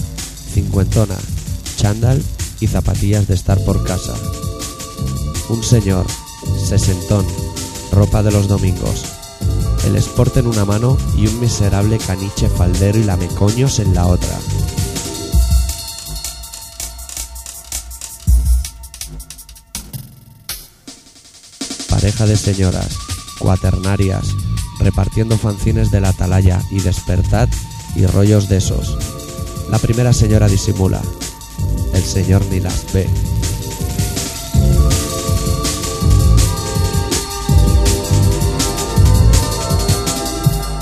cincuentona, 0.53 1.17
chándal 1.77 2.23
y 2.61 2.67
zapatillas 2.67 3.29
de 3.29 3.35
estar 3.35 3.63
por 3.65 3.85
casa. 3.85 4.15
Un 5.49 5.63
señor, 5.63 6.07
sesentón, 6.65 7.27
ropa 7.93 8.23
de 8.23 8.33
los 8.33 8.49
domingos. 8.49 9.05
El 9.87 9.97
sport 9.97 10.37
en 10.39 10.47
una 10.49 10.65
mano 10.65 10.97
y 11.17 11.27
un 11.27 11.41
miserable 11.41 11.99
caniche 11.99 12.49
faldero 12.49 12.99
y 12.99 13.05
lamecoños 13.05 13.79
en 13.79 13.95
la 13.95 14.07
otra. 14.07 14.39
Pareja 21.89 22.27
de 22.27 22.37
señoras, 22.37 22.89
cuaternarias, 23.39 24.35
repartiendo 24.79 25.39
fanzines 25.39 25.91
de 25.91 26.01
la 26.01 26.11
atalaya 26.11 26.63
y 26.71 26.81
despertad 26.81 27.49
y 27.95 28.07
rollos 28.07 28.49
de 28.49 28.59
esos. 28.59 28.97
La 29.71 29.79
primera 29.79 30.13
señora 30.13 30.49
disimula, 30.49 31.03
el 31.95 32.03
señor 32.03 32.45
ni 32.51 32.61
las 32.61 32.93
ve. 32.93 33.09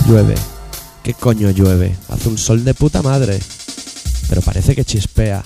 Llueve. 0.07 0.35
¿Qué 1.03 1.15
coño 1.15 1.51
llueve? 1.51 1.97
Hace 2.09 2.29
un 2.29 2.37
sol 2.37 2.63
de 2.63 2.75
puta 2.75 3.01
madre. 3.01 3.41
Pero 4.29 4.43
parece 4.43 4.75
que 4.75 4.85
chispea. 4.85 5.45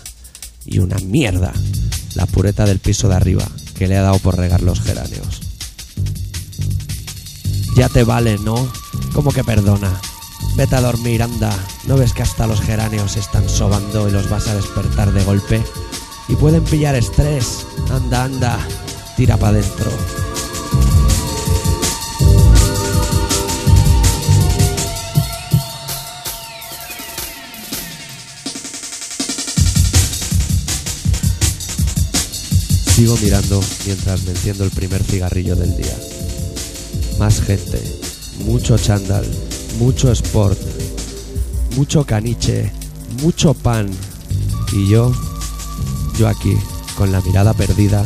Y 0.64 0.80
una 0.80 0.96
mierda. 0.98 1.52
La 2.16 2.26
pureta 2.26 2.66
del 2.66 2.80
piso 2.80 3.08
de 3.08 3.14
arriba, 3.14 3.46
que 3.76 3.86
le 3.86 3.96
ha 3.96 4.02
dado 4.02 4.18
por 4.18 4.36
regar 4.36 4.62
los 4.62 4.80
geranios. 4.80 5.47
Ya 7.78 7.88
te 7.88 8.02
vale, 8.02 8.38
¿no? 8.38 8.66
¿Cómo 9.12 9.30
que 9.30 9.44
perdona? 9.44 10.00
Vete 10.56 10.74
a 10.74 10.80
dormir, 10.80 11.22
anda. 11.22 11.56
¿No 11.84 11.96
ves 11.96 12.12
que 12.12 12.22
hasta 12.24 12.48
los 12.48 12.60
geranios 12.60 13.16
están 13.16 13.48
sobando 13.48 14.08
y 14.08 14.10
los 14.10 14.28
vas 14.28 14.48
a 14.48 14.56
despertar 14.56 15.12
de 15.12 15.22
golpe? 15.22 15.62
Y 16.26 16.34
pueden 16.34 16.64
pillar 16.64 16.96
estrés. 16.96 17.64
Anda, 17.88 18.24
anda. 18.24 18.58
Tira 19.16 19.36
para 19.36 19.58
adentro. 19.58 19.92
Sigo 32.96 33.16
mirando 33.22 33.60
mientras 33.86 34.24
me 34.24 34.32
enciendo 34.32 34.64
el 34.64 34.72
primer 34.72 35.04
cigarrillo 35.04 35.54
del 35.54 35.76
día. 35.76 36.17
Más 37.18 37.40
gente, 37.42 37.82
mucho 38.44 38.78
chándal, 38.78 39.24
mucho 39.78 40.12
sport, 40.12 40.58
mucho 41.76 42.04
caniche, 42.04 42.72
mucho 43.22 43.54
pan. 43.54 43.88
Y 44.72 44.88
yo, 44.88 45.12
yo 46.16 46.28
aquí, 46.28 46.56
con 46.96 47.10
la 47.10 47.20
mirada 47.20 47.54
perdida, 47.54 48.04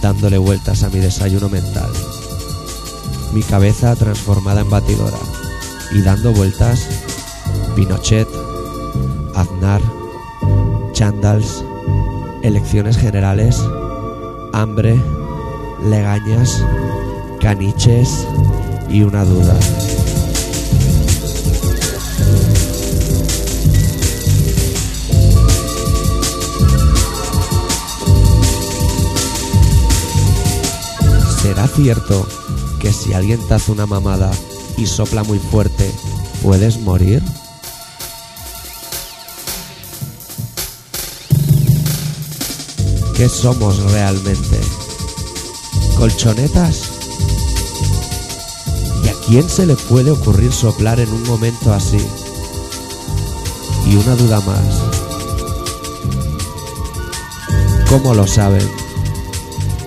dándole 0.00 0.38
vueltas 0.38 0.82
a 0.82 0.88
mi 0.88 1.00
desayuno 1.00 1.48
mental. 1.48 1.90
Mi 3.34 3.42
cabeza 3.42 3.94
transformada 3.94 4.62
en 4.62 4.70
batidora 4.70 5.18
y 5.92 6.00
dando 6.00 6.32
vueltas, 6.32 6.86
Pinochet, 7.74 8.28
Aznar, 9.34 9.82
chándals, 10.92 11.62
elecciones 12.42 12.96
generales, 12.96 13.60
hambre, 14.52 14.98
legañas, 15.84 16.62
caniches 17.40 18.26
y 18.88 19.02
una 19.02 19.24
duda. 19.24 19.58
¿Será 31.42 31.68
cierto 31.68 32.26
que 32.80 32.92
si 32.92 33.12
alguien 33.12 33.40
te 33.46 33.54
hace 33.54 33.72
una 33.72 33.86
mamada 33.86 34.30
y 34.76 34.86
sopla 34.86 35.22
muy 35.24 35.38
fuerte, 35.38 35.90
puedes 36.42 36.78
morir? 36.80 37.22
¿Qué 43.16 43.28
somos 43.28 43.78
realmente? 43.92 44.60
¿Colchonetas? 45.96 46.95
¿Y 49.28 49.38
a 49.38 49.40
quién 49.40 49.48
se 49.48 49.66
le 49.66 49.74
puede 49.74 50.12
ocurrir 50.12 50.52
soplar 50.52 51.00
en 51.00 51.12
un 51.12 51.22
momento 51.24 51.72
así? 51.72 51.98
Y 53.84 53.96
una 53.96 54.14
duda 54.14 54.40
más. 54.40 54.82
¿Cómo 57.88 58.14
lo 58.14 58.26
saben? 58.26 58.68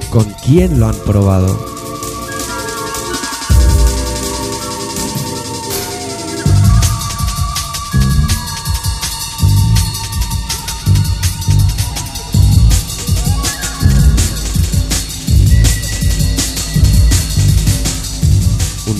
¿Con 0.09 0.25
quién 0.45 0.79
lo 0.79 0.87
han 0.87 0.95
probado? 1.05 1.68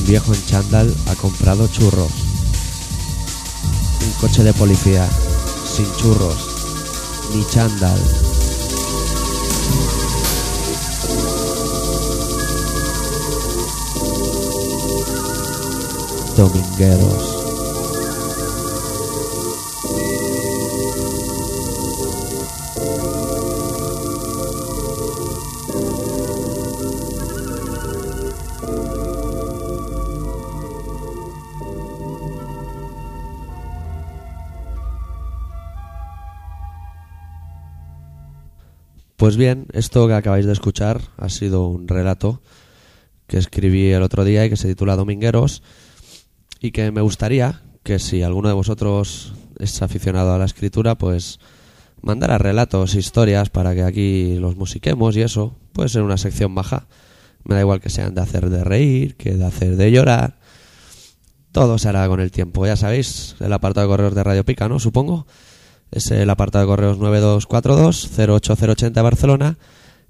Viejo 0.10 0.34
en 0.34 0.44
chándal 0.48 0.96
ha 1.06 1.14
comprado 1.14 1.68
churros. 1.68 2.12
Un 4.02 4.12
coche 4.20 4.44
de 4.44 4.54
policía, 4.54 5.08
sin 5.72 5.86
churros, 5.98 6.36
ni 7.36 7.46
chándal. 7.46 8.02
Domingueros. 16.36 17.39
Pues 39.20 39.36
bien, 39.36 39.68
esto 39.74 40.08
que 40.08 40.14
acabáis 40.14 40.46
de 40.46 40.54
escuchar 40.54 41.02
ha 41.18 41.28
sido 41.28 41.68
un 41.68 41.90
relato 41.90 42.42
que 43.28 43.38
escribí 43.38 43.92
el 43.92 44.02
otro 44.02 44.24
día 44.24 44.46
y 44.46 44.50
que 44.50 44.56
se 44.56 44.70
titula 44.70 44.96
Domingueros 44.96 45.62
y 46.62 46.72
que 46.72 46.90
me 46.94 47.02
gustaría 47.02 47.62
que 47.84 48.00
si 48.00 48.24
alguno 48.24 48.48
de 48.48 48.54
vosotros 48.54 49.34
es 49.60 49.82
aficionado 49.82 50.34
a 50.34 50.38
la 50.38 50.46
escritura, 50.46 50.98
pues 50.98 51.42
mandara 52.02 52.38
relatos, 52.38 52.96
historias 52.96 53.50
para 53.50 53.76
que 53.76 53.84
aquí 53.84 54.36
los 54.36 54.56
musiquemos 54.56 55.18
y 55.18 55.22
eso. 55.22 55.54
Puede 55.74 55.90
ser 55.90 56.04
una 56.04 56.18
sección 56.18 56.56
baja. 56.56 56.88
Me 57.44 57.56
da 57.56 57.62
igual 57.62 57.82
que 57.82 57.90
sean 57.90 58.16
de 58.16 58.22
hacer 58.22 58.50
de 58.50 58.64
reír, 58.64 59.18
que 59.18 59.36
de 59.36 59.46
hacer 59.46 59.76
de 59.76 59.92
llorar. 59.92 60.40
Todo 61.52 61.78
se 61.78 61.90
hará 61.90 62.08
con 62.08 62.22
el 62.22 62.32
tiempo. 62.32 62.66
Ya 62.66 62.78
sabéis, 62.78 63.36
el 63.42 63.52
apartado 63.52 63.86
de 63.86 63.92
correos 63.92 64.16
de 64.16 64.24
Radio 64.24 64.46
Pica, 64.46 64.70
¿no? 64.70 64.80
Supongo. 64.80 65.28
Es 65.92 66.12
el 66.12 66.30
apartado 66.30 66.66
de 66.66 66.70
correos 66.70 67.00
9242-08080 67.00 69.04
Barcelona 69.04 69.58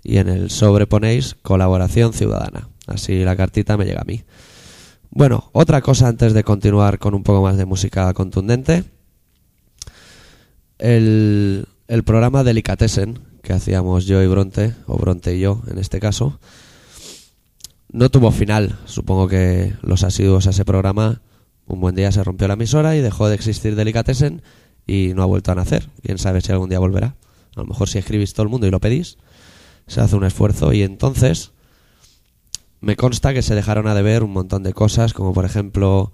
y 0.03 0.17
en 0.17 0.29
el 0.29 0.49
sobre 0.49 0.87
ponéis 0.87 1.35
colaboración 1.41 2.13
ciudadana. 2.13 2.69
Así 2.87 3.23
la 3.23 3.35
cartita 3.35 3.77
me 3.77 3.85
llega 3.85 4.01
a 4.01 4.05
mí. 4.05 4.23
Bueno, 5.11 5.49
otra 5.53 5.81
cosa 5.81 6.07
antes 6.07 6.33
de 6.33 6.43
continuar 6.43 6.99
con 6.99 7.15
un 7.15 7.23
poco 7.23 7.41
más 7.41 7.57
de 7.57 7.65
música 7.65 8.13
contundente. 8.13 8.83
El, 10.77 11.65
el 11.87 12.03
programa 12.03 12.43
Delicatessen 12.43 13.19
que 13.41 13.53
hacíamos 13.53 14.05
yo 14.05 14.21
y 14.21 14.27
Bronte, 14.27 14.75
o 14.85 14.97
Bronte 14.97 15.35
y 15.35 15.39
yo 15.39 15.61
en 15.67 15.79
este 15.79 15.99
caso, 15.99 16.39
no 17.91 18.09
tuvo 18.09 18.31
final. 18.31 18.77
Supongo 18.85 19.27
que 19.27 19.73
los 19.81 20.03
asiduos 20.03 20.47
a 20.47 20.51
ese 20.51 20.65
programa, 20.65 21.21
un 21.65 21.79
buen 21.79 21.95
día 21.95 22.11
se 22.11 22.23
rompió 22.23 22.47
la 22.47 22.53
emisora 22.53 22.95
y 22.95 23.01
dejó 23.01 23.27
de 23.27 23.35
existir 23.35 23.75
Delicatessen 23.75 24.43
y 24.89 25.13
no 25.13 25.21
ha 25.21 25.27
vuelto 25.27 25.51
a 25.51 25.55
nacer. 25.55 25.87
Quién 26.01 26.17
sabe 26.17 26.41
si 26.41 26.51
algún 26.51 26.69
día 26.69 26.79
volverá. 26.79 27.15
A 27.55 27.61
lo 27.61 27.65
mejor 27.67 27.87
si 27.87 27.99
escribís 27.99 28.33
todo 28.33 28.43
el 28.43 28.49
mundo 28.49 28.65
y 28.65 28.71
lo 28.71 28.79
pedís, 28.79 29.17
se 29.85 30.01
hace 30.01 30.15
un 30.15 30.23
esfuerzo 30.23 30.73
y 30.73 30.81
entonces 30.81 31.51
me 32.81 32.95
consta 32.95 33.33
que 33.33 33.43
se 33.43 33.53
dejaron 33.53 33.87
a 33.87 33.93
deber 33.93 34.23
un 34.23 34.31
montón 34.31 34.63
de 34.63 34.73
cosas, 34.73 35.13
como 35.13 35.33
por 35.33 35.45
ejemplo 35.45 36.11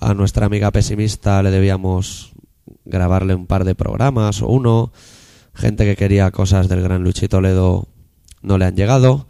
a 0.00 0.12
nuestra 0.12 0.46
amiga 0.46 0.70
pesimista 0.70 1.42
le 1.42 1.50
debíamos 1.50 2.32
grabarle 2.84 3.34
un 3.34 3.46
par 3.46 3.64
de 3.64 3.74
programas 3.74 4.42
o 4.42 4.48
uno, 4.48 4.92
gente 5.54 5.84
que 5.84 5.96
quería 5.96 6.30
cosas 6.30 6.68
del 6.68 6.82
gran 6.82 7.04
Luchito 7.04 7.38
Toledo 7.38 7.88
no 8.42 8.58
le 8.58 8.66
han 8.66 8.76
llegado. 8.76 9.28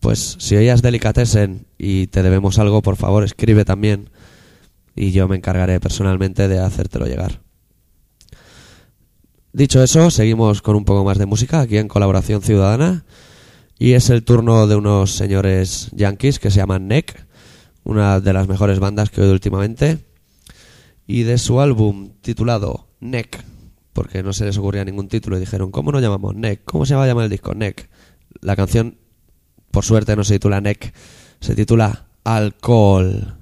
Pues 0.00 0.36
si 0.38 0.56
oías 0.56 0.82
Delicatessen 0.82 1.66
y 1.78 2.06
te 2.08 2.22
debemos 2.22 2.58
algo, 2.58 2.82
por 2.82 2.96
favor 2.96 3.22
escribe 3.22 3.64
también 3.64 4.10
y 4.96 5.12
yo 5.12 5.28
me 5.28 5.36
encargaré 5.36 5.78
personalmente 5.78 6.48
de 6.48 6.58
hacértelo 6.58 7.06
llegar. 7.06 7.42
Dicho 9.54 9.82
eso, 9.82 10.10
seguimos 10.10 10.62
con 10.62 10.76
un 10.76 10.86
poco 10.86 11.04
más 11.04 11.18
de 11.18 11.26
música 11.26 11.60
aquí 11.60 11.76
en 11.76 11.86
Colaboración 11.86 12.40
Ciudadana 12.40 13.04
y 13.78 13.92
es 13.92 14.08
el 14.08 14.24
turno 14.24 14.66
de 14.66 14.76
unos 14.76 15.12
señores 15.12 15.90
yankees 15.92 16.38
que 16.38 16.50
se 16.50 16.56
llaman 16.56 16.88
Neck, 16.88 17.26
una 17.84 18.18
de 18.20 18.32
las 18.32 18.48
mejores 18.48 18.78
bandas 18.78 19.10
que 19.10 19.20
he 19.20 19.24
oído 19.24 19.34
últimamente 19.34 20.06
y 21.06 21.24
de 21.24 21.36
su 21.36 21.60
álbum 21.60 22.14
titulado 22.22 22.88
Neck, 23.00 23.44
porque 23.92 24.22
no 24.22 24.32
se 24.32 24.46
les 24.46 24.56
ocurría 24.56 24.86
ningún 24.86 25.08
título 25.08 25.36
y 25.36 25.40
dijeron, 25.40 25.70
¿cómo 25.70 25.92
nos 25.92 26.00
llamamos? 26.00 26.34
Neck, 26.34 26.62
¿cómo 26.64 26.86
se 26.86 26.94
va 26.94 27.04
a 27.04 27.06
llamar 27.06 27.24
el 27.24 27.30
disco? 27.30 27.54
Neck. 27.54 27.90
La 28.40 28.56
canción, 28.56 28.96
por 29.70 29.84
suerte, 29.84 30.16
no 30.16 30.24
se 30.24 30.34
titula 30.34 30.62
Neck, 30.62 30.94
se 31.40 31.54
titula 31.54 32.06
Alcohol. 32.24 33.36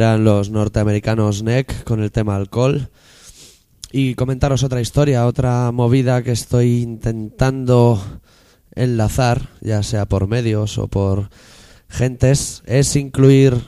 Eran 0.00 0.24
los 0.24 0.48
norteamericanos 0.48 1.42
Neck 1.42 1.84
con 1.84 2.02
el 2.02 2.10
tema 2.10 2.34
alcohol. 2.34 2.88
Y 3.92 4.14
comentaros 4.14 4.62
otra 4.62 4.80
historia, 4.80 5.26
otra 5.26 5.70
movida 5.72 6.22
que 6.22 6.32
estoy 6.32 6.80
intentando 6.80 8.02
enlazar, 8.74 9.50
ya 9.60 9.82
sea 9.82 10.06
por 10.06 10.26
medios 10.26 10.78
o 10.78 10.88
por 10.88 11.28
gentes 11.90 12.62
es 12.64 12.96
incluir 12.96 13.58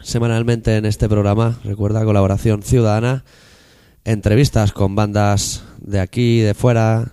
semanalmente 0.00 0.78
en 0.78 0.86
este 0.86 1.06
programa, 1.06 1.60
recuerda, 1.64 2.02
colaboración 2.06 2.62
ciudadana, 2.62 3.26
entrevistas 4.06 4.72
con 4.72 4.94
bandas 4.94 5.64
de 5.82 6.00
aquí 6.00 6.38
y 6.38 6.44
de 6.44 6.54
fuera, 6.54 7.12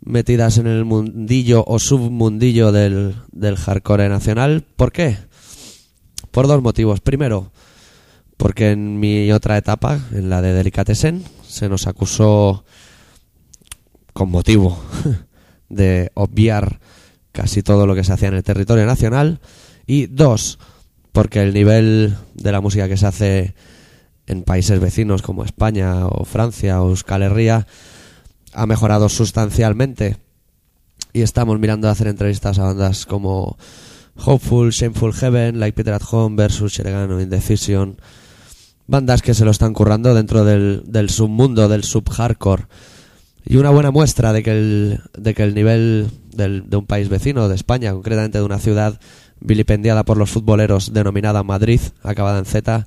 metidas 0.00 0.58
en 0.58 0.68
el 0.68 0.84
mundillo 0.84 1.64
o 1.66 1.80
submundillo 1.80 2.70
del, 2.70 3.16
del 3.32 3.56
hardcore 3.56 4.08
nacional. 4.08 4.64
¿Por 4.76 4.92
qué? 4.92 5.31
Por 6.32 6.48
dos 6.48 6.62
motivos. 6.62 7.00
Primero, 7.00 7.52
porque 8.38 8.72
en 8.72 8.98
mi 8.98 9.30
otra 9.32 9.58
etapa, 9.58 10.00
en 10.12 10.30
la 10.30 10.40
de 10.40 10.54
Delicatessen, 10.54 11.22
se 11.46 11.68
nos 11.68 11.86
acusó 11.86 12.64
con 14.14 14.30
motivo 14.30 14.82
de 15.68 16.10
obviar 16.14 16.80
casi 17.32 17.62
todo 17.62 17.86
lo 17.86 17.94
que 17.94 18.02
se 18.02 18.14
hacía 18.14 18.28
en 18.28 18.34
el 18.34 18.42
territorio 18.42 18.86
nacional. 18.86 19.40
Y 19.86 20.06
dos, 20.06 20.58
porque 21.12 21.42
el 21.42 21.52
nivel 21.52 22.16
de 22.34 22.52
la 22.52 22.62
música 22.62 22.88
que 22.88 22.96
se 22.96 23.06
hace 23.06 23.54
en 24.26 24.42
países 24.42 24.80
vecinos 24.80 25.20
como 25.20 25.44
España 25.44 26.06
o 26.06 26.24
Francia 26.24 26.80
o 26.80 26.88
Euskal 26.88 27.22
Herria 27.22 27.66
ha 28.54 28.66
mejorado 28.66 29.10
sustancialmente. 29.10 30.16
Y 31.12 31.20
estamos 31.20 31.58
mirando 31.58 31.88
a 31.88 31.90
hacer 31.90 32.06
entrevistas 32.06 32.58
a 32.58 32.64
bandas 32.64 33.04
como 33.04 33.58
Hopeful, 34.16 34.70
Shameful 34.70 35.12
Heaven, 35.12 35.58
Like 35.58 35.74
Peter 35.74 35.94
at 35.94 36.02
Home 36.10 36.36
versus 36.36 36.72
Sheregan 36.72 37.10
o 37.10 37.20
Indecision. 37.20 37.96
Bandas 38.86 39.22
que 39.22 39.34
se 39.34 39.44
lo 39.44 39.50
están 39.50 39.72
currando 39.72 40.14
dentro 40.14 40.44
del, 40.44 41.10
submundo, 41.10 41.68
del 41.68 41.84
sub-hardcore. 41.84 42.66
Y 43.44 43.56
una 43.56 43.70
buena 43.70 43.90
muestra 43.90 44.32
de 44.32 44.42
que 44.42 44.50
el, 44.52 45.54
nivel 45.54 46.10
de 46.34 46.76
un 46.76 46.86
país 46.86 47.08
vecino, 47.08 47.48
de 47.48 47.54
España, 47.54 47.92
concretamente 47.92 48.38
de 48.38 48.44
una 48.44 48.58
ciudad 48.58 49.00
vilipendiada 49.40 50.04
por 50.04 50.16
los 50.16 50.30
futboleros 50.30 50.92
denominada 50.92 51.42
Madrid, 51.42 51.80
acabada 52.02 52.38
en 52.38 52.44
Z, 52.44 52.86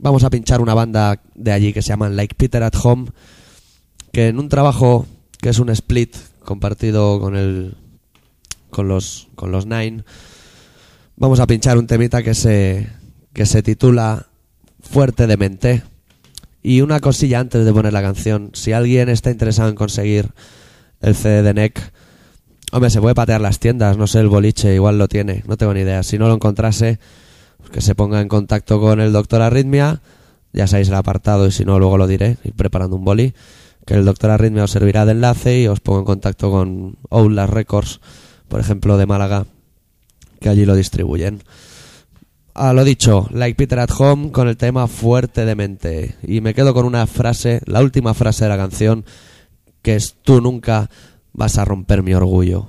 vamos 0.00 0.24
a 0.24 0.30
pinchar 0.30 0.60
una 0.60 0.74
banda 0.74 1.20
de 1.34 1.52
allí 1.52 1.72
que 1.72 1.82
se 1.82 1.88
llama 1.88 2.08
Like 2.08 2.34
Peter 2.34 2.62
at 2.62 2.74
Home, 2.82 3.10
que 4.12 4.28
en 4.28 4.38
un 4.38 4.48
trabajo 4.48 5.06
que 5.40 5.50
es 5.50 5.58
un 5.58 5.70
split 5.70 6.16
compartido 6.44 7.20
con 7.20 7.36
el 7.36 7.76
con 8.70 8.88
los 8.88 9.28
con 9.34 9.52
los 9.52 9.66
Nine, 9.66 10.04
vamos 11.18 11.40
a 11.40 11.46
pinchar 11.46 11.78
un 11.78 11.86
temita 11.86 12.22
que 12.22 12.34
se 12.34 12.88
que 13.32 13.44
se 13.44 13.62
titula 13.62 14.26
Fuerte 14.80 15.26
de 15.26 15.36
mente. 15.36 15.82
Y 16.62 16.80
una 16.80 17.00
cosilla 17.00 17.40
antes 17.40 17.64
de 17.64 17.72
poner 17.72 17.92
la 17.92 18.02
canción, 18.02 18.50
si 18.52 18.72
alguien 18.72 19.08
está 19.08 19.30
interesado 19.30 19.68
en 19.68 19.74
conseguir 19.74 20.30
el 21.00 21.14
CD 21.14 21.42
de 21.42 21.54
NEC, 21.54 21.92
hombre, 22.72 22.90
se 22.90 23.00
puede 23.00 23.14
patear 23.14 23.40
las 23.40 23.60
tiendas, 23.60 23.96
no 23.96 24.06
sé, 24.06 24.18
el 24.20 24.28
boliche 24.28 24.74
igual 24.74 24.98
lo 24.98 25.08
tiene, 25.08 25.44
no 25.46 25.56
tengo 25.56 25.72
ni 25.72 25.80
idea. 25.80 26.02
Si 26.02 26.18
no 26.18 26.26
lo 26.26 26.34
encontrase, 26.34 26.98
pues 27.58 27.70
que 27.70 27.80
se 27.80 27.94
ponga 27.94 28.20
en 28.20 28.28
contacto 28.28 28.80
con 28.80 29.00
el 29.00 29.12
doctor 29.12 29.40
Arritmia, 29.40 30.00
ya 30.52 30.66
sabéis 30.66 30.88
el 30.88 30.94
apartado 30.94 31.46
y 31.46 31.52
si 31.52 31.64
no 31.64 31.78
luego 31.78 31.96
lo 31.96 32.06
diré, 32.06 32.38
ir 32.42 32.54
preparando 32.54 32.96
un 32.96 33.04
boli, 33.04 33.34
que 33.86 33.94
el 33.94 34.04
doctor 34.04 34.30
Arritmia 34.30 34.64
os 34.64 34.72
servirá 34.72 35.06
de 35.06 35.12
enlace 35.12 35.60
y 35.60 35.68
os 35.68 35.80
pongo 35.80 36.00
en 36.00 36.04
contacto 36.06 36.50
con 36.50 36.96
Outlast 37.10 37.52
Records, 37.52 38.00
por 38.48 38.60
ejemplo, 38.60 38.98
de 38.98 39.06
Málaga, 39.06 39.46
que 40.40 40.48
allí 40.48 40.64
lo 40.64 40.74
distribuyen. 40.74 41.42
A 42.54 42.72
lo 42.72 42.82
dicho, 42.84 43.28
Like 43.30 43.56
Peter 43.56 43.78
at 43.78 43.90
Home 43.98 44.32
con 44.32 44.48
el 44.48 44.56
tema 44.56 44.88
fuerte 44.88 45.44
de 45.44 45.54
mente. 45.54 46.16
Y 46.26 46.40
me 46.40 46.54
quedo 46.54 46.74
con 46.74 46.86
una 46.86 47.06
frase, 47.06 47.60
la 47.66 47.80
última 47.80 48.14
frase 48.14 48.44
de 48.44 48.50
la 48.50 48.56
canción, 48.56 49.04
que 49.82 49.94
es 49.94 50.16
tú 50.22 50.40
nunca 50.40 50.90
vas 51.32 51.56
a 51.58 51.64
romper 51.64 52.02
mi 52.02 52.14
orgullo. 52.14 52.68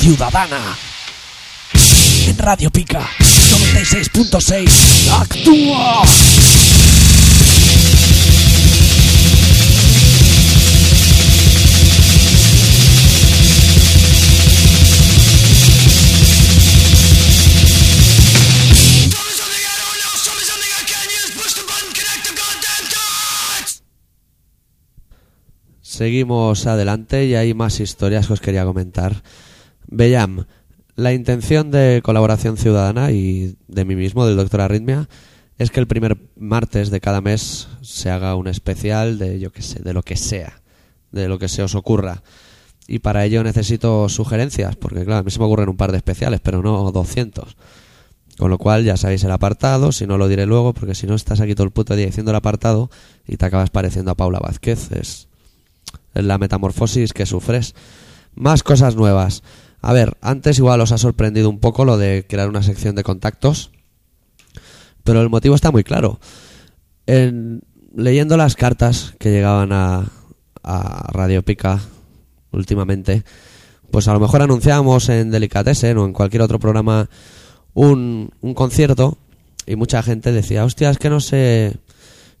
Ciudadana. 0.00 0.78
En 2.26 2.38
Radio 2.38 2.70
Pica 2.70 3.06
96.6 3.18 5.12
actúa. 5.12 6.02
Seguimos 25.82 26.66
adelante 26.66 27.26
y 27.26 27.34
hay 27.34 27.52
más 27.52 27.78
historias 27.80 28.26
que 28.26 28.32
os 28.32 28.40
quería 28.40 28.64
comentar. 28.64 29.22
Bellam, 29.90 30.46
la 30.96 31.12
intención 31.12 31.70
de 31.70 32.00
colaboración 32.02 32.56
ciudadana 32.56 33.10
y 33.10 33.56
de 33.68 33.84
mí 33.84 33.96
mismo, 33.96 34.26
del 34.26 34.36
doctor 34.36 34.60
Arritmia, 34.60 35.08
es 35.58 35.70
que 35.70 35.80
el 35.80 35.86
primer 35.86 36.16
martes 36.36 36.90
de 36.90 37.00
cada 37.00 37.20
mes 37.20 37.68
se 37.82 38.10
haga 38.10 38.34
un 38.34 38.48
especial 38.48 39.18
de, 39.18 39.38
yo 39.38 39.52
qué 39.52 39.62
sé, 39.62 39.82
de 39.82 39.92
lo 39.92 40.02
que 40.02 40.16
sea, 40.16 40.62
de 41.10 41.28
lo 41.28 41.38
que 41.38 41.48
se 41.48 41.62
os 41.62 41.74
ocurra. 41.74 42.22
Y 42.86 43.00
para 43.00 43.24
ello 43.24 43.44
necesito 43.44 44.08
sugerencias, 44.08 44.76
porque 44.76 45.04
claro, 45.04 45.20
a 45.20 45.22
mí 45.22 45.30
se 45.30 45.38
me 45.38 45.44
ocurren 45.44 45.68
un 45.68 45.76
par 45.76 45.92
de 45.92 45.98
especiales, 45.98 46.40
pero 46.40 46.62
no 46.62 46.90
200. 46.90 47.56
Con 48.38 48.50
lo 48.50 48.58
cual 48.58 48.84
ya 48.84 48.96
sabéis 48.96 49.22
el 49.24 49.30
apartado, 49.32 49.92
si 49.92 50.06
no 50.06 50.16
lo 50.16 50.28
diré 50.28 50.46
luego, 50.46 50.72
porque 50.72 50.94
si 50.94 51.06
no 51.06 51.14
estás 51.14 51.40
aquí 51.40 51.54
todo 51.54 51.66
el 51.66 51.72
puto 51.72 51.94
día 51.94 52.06
diciendo 52.06 52.30
el 52.30 52.36
apartado 52.36 52.90
y 53.28 53.36
te 53.36 53.44
acabas 53.44 53.70
pareciendo 53.70 54.12
a 54.12 54.16
Paula 54.16 54.38
Vázquez. 54.38 54.90
Es 54.92 55.28
la 56.14 56.38
metamorfosis 56.38 57.12
que 57.12 57.26
sufres. 57.26 57.74
Más 58.34 58.62
cosas 58.62 58.96
nuevas. 58.96 59.42
A 59.82 59.92
ver, 59.92 60.16
antes 60.20 60.58
igual 60.58 60.80
os 60.80 60.92
ha 60.92 60.98
sorprendido 60.98 61.48
un 61.48 61.58
poco 61.58 61.84
lo 61.84 61.96
de 61.96 62.26
crear 62.28 62.48
una 62.48 62.62
sección 62.62 62.94
de 62.96 63.02
contactos, 63.02 63.70
pero 65.04 65.20
el 65.22 65.30
motivo 65.30 65.54
está 65.54 65.70
muy 65.70 65.84
claro. 65.84 66.20
En- 67.06 67.62
leyendo 67.94 68.36
las 68.36 68.54
cartas 68.56 69.14
que 69.18 69.30
llegaban 69.30 69.72
a, 69.72 70.10
a 70.62 71.08
Radio 71.12 71.42
Pica 71.42 71.80
últimamente, 72.52 73.24
pues 73.90 74.06
a 74.06 74.12
lo 74.12 74.20
mejor 74.20 74.42
anunciábamos 74.42 75.08
en 75.08 75.30
Delicatessen 75.30 75.98
o 75.98 76.04
en 76.04 76.12
cualquier 76.12 76.42
otro 76.42 76.58
programa 76.58 77.08
un, 77.74 78.30
un 78.40 78.54
concierto 78.54 79.18
y 79.66 79.76
mucha 79.76 80.02
gente 80.02 80.30
decía, 80.32 80.64
hostia, 80.64 80.90
es 80.90 80.98
que 80.98 81.10
no 81.10 81.20
sé 81.20 81.76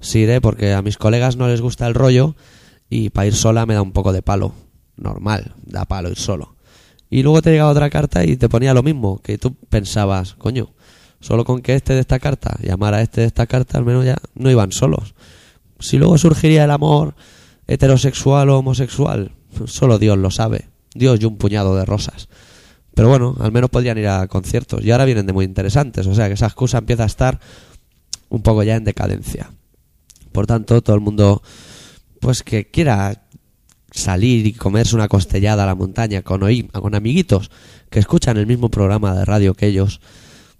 si 0.00 0.20
iré 0.20 0.40
porque 0.40 0.72
a 0.74 0.82
mis 0.82 0.98
colegas 0.98 1.36
no 1.36 1.48
les 1.48 1.60
gusta 1.60 1.86
el 1.86 1.94
rollo 1.94 2.36
y 2.88 3.10
para 3.10 3.26
ir 3.26 3.34
sola 3.34 3.66
me 3.66 3.74
da 3.74 3.82
un 3.82 3.92
poco 3.92 4.12
de 4.12 4.22
palo. 4.22 4.52
Normal, 4.96 5.54
da 5.64 5.84
palo 5.86 6.10
ir 6.10 6.18
solo. 6.18 6.54
Y 7.10 7.22
luego 7.22 7.42
te 7.42 7.50
llegaba 7.50 7.70
otra 7.70 7.90
carta 7.90 8.24
y 8.24 8.36
te 8.36 8.48
ponía 8.48 8.72
lo 8.72 8.82
mismo, 8.82 9.20
que 9.20 9.36
tú 9.36 9.54
pensabas, 9.68 10.34
coño, 10.34 10.70
solo 11.20 11.44
con 11.44 11.60
que 11.60 11.74
este 11.74 11.92
de 11.94 12.00
esta 12.00 12.20
carta 12.20 12.56
llamara 12.62 12.98
a 12.98 13.02
este 13.02 13.22
de 13.22 13.26
esta 13.26 13.46
carta, 13.46 13.78
al 13.78 13.84
menos 13.84 14.04
ya 14.04 14.16
no 14.34 14.50
iban 14.50 14.70
solos. 14.70 15.14
Si 15.80 15.98
luego 15.98 16.16
surgiría 16.18 16.64
el 16.64 16.70
amor 16.70 17.16
heterosexual 17.66 18.48
o 18.50 18.58
homosexual, 18.58 19.32
solo 19.66 19.98
Dios 19.98 20.18
lo 20.18 20.30
sabe. 20.30 20.68
Dios 20.94 21.20
y 21.20 21.24
un 21.24 21.36
puñado 21.36 21.76
de 21.76 21.84
rosas. 21.84 22.28
Pero 22.94 23.08
bueno, 23.08 23.36
al 23.40 23.52
menos 23.52 23.70
podrían 23.70 23.98
ir 23.98 24.08
a 24.08 24.26
conciertos. 24.28 24.84
Y 24.84 24.90
ahora 24.90 25.04
vienen 25.04 25.26
de 25.26 25.32
muy 25.32 25.44
interesantes. 25.44 26.06
O 26.06 26.14
sea 26.14 26.28
que 26.28 26.34
esa 26.34 26.46
excusa 26.46 26.78
empieza 26.78 27.04
a 27.04 27.06
estar 27.06 27.40
un 28.28 28.42
poco 28.42 28.62
ya 28.62 28.76
en 28.76 28.84
decadencia. 28.84 29.50
Por 30.32 30.46
tanto, 30.46 30.82
todo 30.82 30.96
el 30.96 31.02
mundo, 31.02 31.42
pues 32.20 32.42
que 32.42 32.70
quiera 32.70 33.28
salir 33.90 34.46
y 34.46 34.52
comerse 34.52 34.94
una 34.94 35.08
costellada 35.08 35.64
a 35.64 35.66
la 35.66 35.74
montaña 35.74 36.22
con, 36.22 36.42
con 36.72 36.94
amiguitos 36.94 37.50
que 37.90 37.98
escuchan 37.98 38.36
el 38.36 38.46
mismo 38.46 38.70
programa 38.70 39.14
de 39.14 39.24
radio 39.24 39.54
que 39.54 39.66
ellos, 39.66 40.00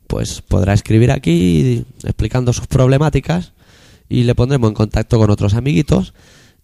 pues 0.06 0.42
podrá 0.42 0.72
escribir 0.72 1.12
aquí 1.12 1.84
explicando 2.02 2.52
sus 2.52 2.66
problemáticas 2.66 3.52
y 4.08 4.24
le 4.24 4.34
pondremos 4.34 4.68
en 4.68 4.74
contacto 4.74 5.18
con 5.18 5.30
otros 5.30 5.54
amiguitos. 5.54 6.14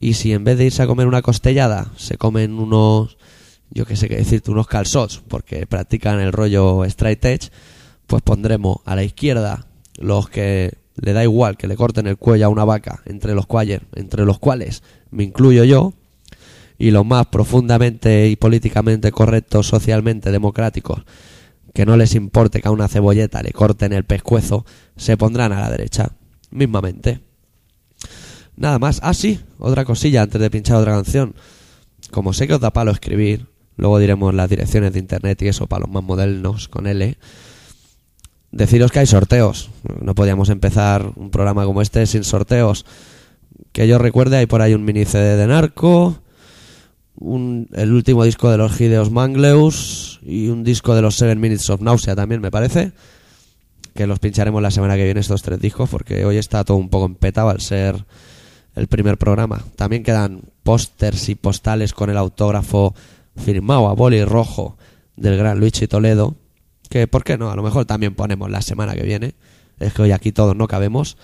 Y 0.00 0.14
si 0.14 0.32
en 0.32 0.44
vez 0.44 0.58
de 0.58 0.66
irse 0.66 0.82
a 0.82 0.86
comer 0.86 1.06
una 1.06 1.22
costellada 1.22 1.92
se 1.96 2.18
comen 2.18 2.58
unos, 2.58 3.16
yo 3.70 3.86
qué 3.86 3.96
sé 3.96 4.08
qué 4.08 4.16
decirte, 4.16 4.50
unos 4.50 4.66
calzots, 4.66 5.22
porque 5.26 5.66
practican 5.66 6.20
el 6.20 6.32
rollo 6.32 6.84
straight 6.84 7.24
edge, 7.24 7.50
pues 8.06 8.22
pondremos 8.22 8.78
a 8.84 8.96
la 8.96 9.04
izquierda 9.04 9.66
los 9.96 10.28
que 10.28 10.76
le 10.96 11.12
da 11.12 11.22
igual 11.22 11.56
que 11.56 11.68
le 11.68 11.76
corten 11.76 12.06
el 12.06 12.16
cuello 12.16 12.46
a 12.46 12.48
una 12.48 12.64
vaca, 12.64 13.02
entre 13.06 13.34
los 13.34 13.46
cuales, 13.46 13.80
entre 13.94 14.24
los 14.24 14.38
cuales 14.38 14.82
me 15.10 15.24
incluyo 15.24 15.64
yo, 15.64 15.94
y 16.79 16.91
los 16.91 17.07
más 17.07 17.27
profundamente 17.27 18.29
y 18.29 18.37
políticamente 18.37 19.11
correctos, 19.12 19.66
socialmente 19.66 20.31
democráticos, 20.31 21.05
que 21.74 21.87
no 21.87 21.97
les 21.97 22.14
importe 22.14 22.61
que 22.61 22.68
a 22.68 22.72
una 22.72 22.89
cebolleta 22.89 23.43
le 23.43 23.53
corten 23.53 23.93
el 23.93 24.05
pescuezo, 24.05 24.64
se 24.97 25.16
pondrán 25.16 25.53
a 25.53 25.61
la 25.61 25.70
derecha, 25.70 26.12
mismamente. 26.51 27.20
Nada 28.57 28.79
más. 28.79 29.01
Ah, 29.03 29.14
sí, 29.14 29.41
otra 29.59 29.85
cosilla 29.85 30.22
antes 30.22 30.41
de 30.41 30.51
pinchar 30.51 30.79
otra 30.79 30.93
canción. 30.93 31.35
Como 32.11 32.33
sé 32.33 32.47
que 32.47 32.55
os 32.55 32.61
da 32.61 32.72
palo 32.72 32.91
escribir, 32.91 33.47
luego 33.77 33.99
diremos 33.99 34.35
las 34.35 34.49
direcciones 34.49 34.93
de 34.93 34.99
internet 34.99 35.41
y 35.43 35.49
eso 35.49 35.66
para 35.66 35.81
los 35.81 35.91
más 35.91 36.03
modernos 36.03 36.68
con 36.68 36.87
L. 36.87 37.18
Deciros 38.51 38.91
que 38.91 39.01
hay 39.01 39.07
sorteos. 39.07 39.70
No 40.01 40.14
podíamos 40.14 40.49
empezar 40.49 41.12
un 41.16 41.31
programa 41.31 41.64
como 41.64 41.83
este 41.83 42.07
sin 42.07 42.24
sorteos. 42.24 42.87
Que 43.72 43.87
yo 43.87 43.99
recuerde, 43.99 44.39
hay 44.39 44.47
por 44.47 44.62
ahí 44.62 44.72
un 44.72 44.85
mini 44.85 45.05
CD 45.05 45.37
de 45.37 45.47
Narco, 45.47 46.22
un- 47.18 47.68
el 47.72 47.92
último 47.92 48.24
disco 48.24 48.50
de 48.50 48.58
los 48.58 48.72
Gideos 48.72 49.10
Mangleus 49.10 50.20
y 50.22 50.48
un 50.48 50.64
disco 50.64 50.94
de 50.94 51.02
los 51.02 51.16
Seven 51.16 51.40
Minutes 51.40 51.68
of 51.70 51.80
Nausea 51.80 52.14
también, 52.16 52.40
me 52.40 52.50
parece. 52.50 52.92
Que 53.94 54.06
los 54.06 54.18
pincharemos 54.18 54.60
la 54.60 54.70
semana 54.70 54.96
que 54.96 55.04
viene 55.04 55.20
estos 55.20 55.42
tres 55.42 55.58
discos 55.60 55.88
porque 55.88 56.24
hoy 56.26 56.36
está 56.36 56.64
todo 56.64 56.76
un 56.76 56.90
poco 56.90 57.06
empetado 57.06 57.48
al 57.48 57.60
ser 57.60 58.04
el 58.74 58.88
primer 58.88 59.16
programa. 59.16 59.64
También 59.76 60.02
quedan 60.02 60.42
pósters 60.62 61.28
y 61.30 61.34
postales 61.34 61.94
con 61.94 62.10
el 62.10 62.18
autógrafo 62.18 62.94
firmado 63.36 63.88
a 63.88 63.94
boli 63.94 64.22
rojo 64.24 64.76
del 65.16 65.38
gran 65.38 65.58
Luigi 65.58 65.86
Toledo. 65.86 66.34
Que, 66.90 67.06
¿por 67.06 67.24
qué 67.24 67.38
no? 67.38 67.50
A 67.50 67.56
lo 67.56 67.62
mejor 67.62 67.86
también 67.86 68.14
ponemos 68.14 68.50
la 68.50 68.60
semana 68.60 68.94
que 68.94 69.02
viene. 69.02 69.34
Es 69.80 69.94
que 69.94 70.02
hoy 70.02 70.12
aquí 70.12 70.30
todos 70.30 70.54
no 70.54 70.68
cabemos. 70.68 71.16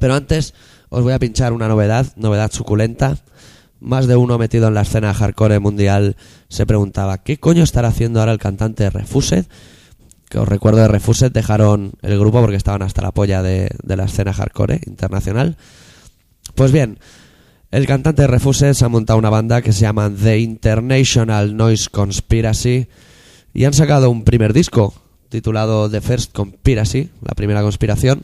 Pero 0.00 0.14
antes 0.14 0.54
os 0.88 1.02
voy 1.04 1.12
a 1.12 1.18
pinchar 1.20 1.52
una 1.52 1.68
novedad, 1.68 2.06
novedad 2.16 2.50
suculenta. 2.50 3.18
Más 3.84 4.06
de 4.06 4.16
uno 4.16 4.38
metido 4.38 4.68
en 4.68 4.72
la 4.74 4.80
escena 4.80 5.12
hardcore 5.12 5.58
mundial 5.58 6.16
se 6.48 6.64
preguntaba 6.64 7.18
¿qué 7.18 7.36
coño 7.36 7.62
estará 7.62 7.88
haciendo 7.88 8.18
ahora 8.18 8.32
el 8.32 8.38
cantante 8.38 8.84
de 8.84 8.88
Refused? 8.88 9.44
Que 10.30 10.38
os 10.38 10.48
recuerdo 10.48 10.80
de 10.80 10.88
Refused 10.88 11.30
dejaron 11.30 11.92
el 12.00 12.18
grupo 12.18 12.40
porque 12.40 12.56
estaban 12.56 12.80
hasta 12.80 13.02
la 13.02 13.12
polla 13.12 13.42
de, 13.42 13.68
la 13.84 14.04
escena 14.04 14.32
hardcore 14.32 14.80
internacional. 14.86 15.58
Pues 16.54 16.72
bien, 16.72 16.98
el 17.70 17.86
cantante 17.86 18.22
de 18.22 18.28
Refused 18.28 18.72
se 18.72 18.86
ha 18.86 18.88
montado 18.88 19.18
una 19.18 19.28
banda 19.28 19.60
que 19.60 19.74
se 19.74 19.82
llama 19.82 20.10
The 20.10 20.38
International 20.38 21.54
Noise 21.54 21.90
Conspiracy 21.90 22.88
y 23.52 23.64
han 23.66 23.74
sacado 23.74 24.08
un 24.08 24.24
primer 24.24 24.54
disco 24.54 24.94
titulado 25.28 25.90
The 25.90 26.00
First 26.00 26.32
Conspiracy, 26.32 27.10
la 27.20 27.34
primera 27.34 27.60
conspiración, 27.60 28.22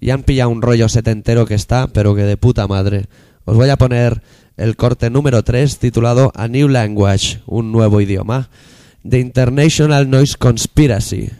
y 0.00 0.08
han 0.08 0.22
pillado 0.22 0.48
un 0.48 0.62
rollo 0.62 0.88
setentero 0.88 1.44
que 1.44 1.54
está, 1.54 1.88
pero 1.88 2.14
que 2.14 2.22
de 2.22 2.38
puta 2.38 2.66
madre. 2.66 3.08
Os 3.44 3.56
voy 3.56 3.68
a 3.68 3.76
poner 3.76 4.22
el 4.56 4.76
corte 4.76 5.10
número 5.10 5.42
3 5.42 5.78
titulado 5.78 6.32
A 6.34 6.48
New 6.48 6.68
Language, 6.68 7.40
un 7.46 7.72
nuevo 7.72 8.00
idioma, 8.00 8.50
The 9.08 9.20
International 9.20 10.08
Noise 10.08 10.36
Conspiracy. 10.36 11.30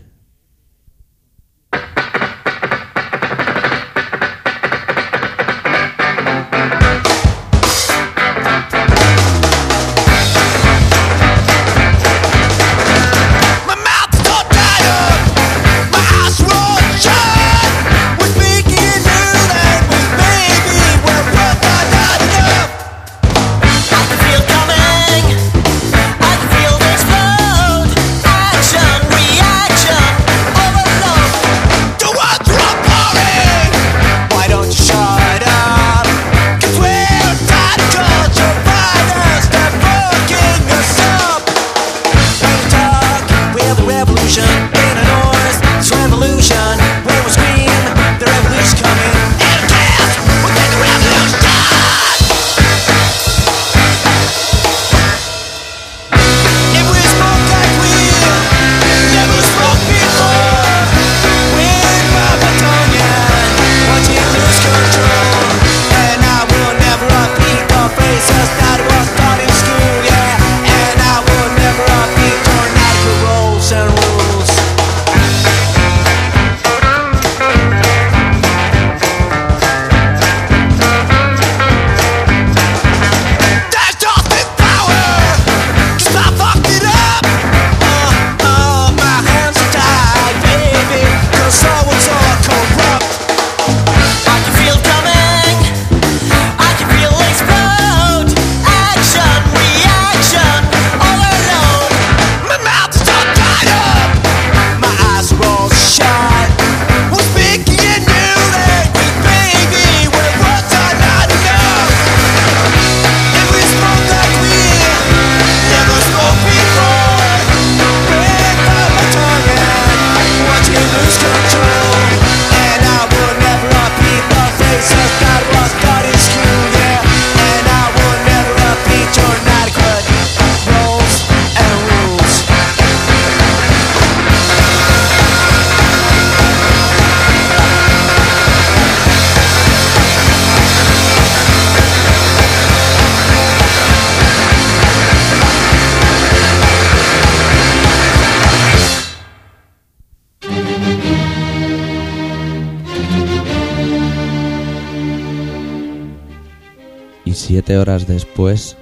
Horas 157.76 158.06
después, 158.06 158.76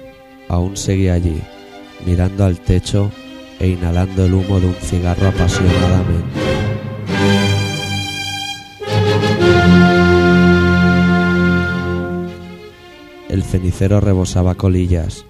aún 0.49 0.77
seguía 0.77 1.13
allí, 1.13 1.41
mirando 2.05 2.45
al 2.45 2.59
techo 2.59 3.11
e 3.59 3.69
inhalando 3.69 4.25
el 4.25 4.33
humo 4.33 4.59
de 4.59 4.67
un 4.67 4.75
cigarro 4.75 5.27
apasionadamente. 5.29 6.39
El 13.29 13.43
cenicero 13.43 13.99
rebosaba 13.99 14.55
colillas 14.55 15.25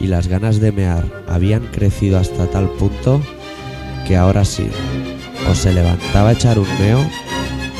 y 0.00 0.08
las 0.08 0.26
ganas 0.26 0.58
de 0.58 0.72
mear 0.72 1.04
habían 1.28 1.66
crecido 1.66 2.18
hasta 2.18 2.50
tal 2.50 2.68
punto 2.70 3.20
que 4.06 4.16
ahora 4.16 4.44
sí, 4.44 4.68
o 5.48 5.54
se 5.54 5.72
levantaba 5.72 6.30
a 6.30 6.32
echar 6.32 6.58
un 6.58 6.68
meo 6.78 7.04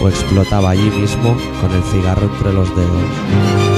o 0.01 0.09
explotaba 0.09 0.71
allí 0.71 0.91
mismo 0.91 1.37
con 1.61 1.73
el 1.73 1.83
cigarro 1.83 2.27
entre 2.27 2.53
los 2.53 2.69
dedos. 2.77 3.76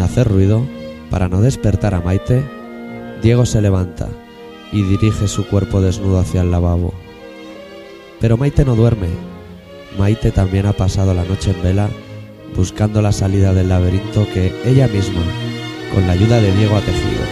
Hacer 0.00 0.28
ruido, 0.28 0.66
para 1.10 1.28
no 1.28 1.40
despertar 1.40 1.94
a 1.94 2.00
Maite, 2.00 2.42
Diego 3.22 3.44
se 3.46 3.60
levanta 3.60 4.08
y 4.72 4.82
dirige 4.82 5.28
su 5.28 5.46
cuerpo 5.46 5.80
desnudo 5.80 6.18
hacia 6.18 6.40
el 6.40 6.50
lavabo. 6.50 6.94
Pero 8.20 8.36
Maite 8.36 8.64
no 8.64 8.76
duerme. 8.76 9.08
Maite 9.98 10.30
también 10.30 10.66
ha 10.66 10.72
pasado 10.72 11.14
la 11.14 11.24
noche 11.24 11.50
en 11.50 11.62
vela 11.62 11.90
buscando 12.56 13.02
la 13.02 13.12
salida 13.12 13.52
del 13.52 13.68
laberinto 13.68 14.26
que 14.32 14.52
ella 14.64 14.88
misma, 14.88 15.20
con 15.94 16.06
la 16.06 16.14
ayuda 16.14 16.40
de 16.40 16.54
Diego, 16.56 16.76
ha 16.76 16.80
tejido. 16.80 17.22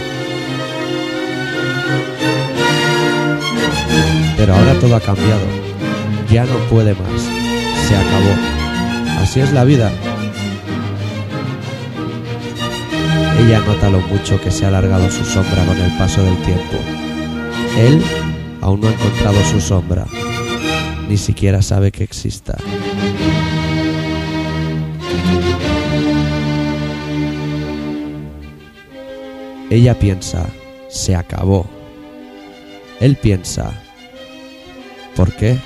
Pero 4.37 4.55
ahora 4.55 4.73
todo 4.79 4.95
ha 4.95 5.01
cambiado. 5.01 5.45
Ya 6.31 6.45
no 6.45 6.57
puede 6.69 6.93
más. 6.93 7.21
Se 7.87 7.95
acabó. 7.95 9.21
Así 9.21 9.41
es 9.41 9.51
la 9.51 9.65
vida. 9.65 9.91
Ella 13.39 13.61
nota 13.61 13.89
lo 13.89 14.01
mucho 14.01 14.39
que 14.41 14.51
se 14.51 14.65
ha 14.65 14.67
alargado 14.67 15.09
su 15.09 15.23
sombra 15.23 15.65
con 15.65 15.77
el 15.79 15.97
paso 15.97 16.21
del 16.21 16.37
tiempo. 16.43 16.77
Él 17.77 18.03
aún 18.59 18.81
no 18.81 18.89
ha 18.89 18.91
encontrado 18.91 19.41
su 19.45 19.61
sombra. 19.61 20.05
Ni 21.07 21.17
siquiera 21.17 21.61
sabe 21.61 21.91
que 21.91 22.03
exista. 22.03 22.57
Ella 29.69 29.97
piensa, 29.97 30.45
se 30.89 31.15
acabó. 31.15 31.65
Él 32.99 33.15
piensa, 33.15 33.71
¿por 35.15 35.33
qué? 35.35 35.57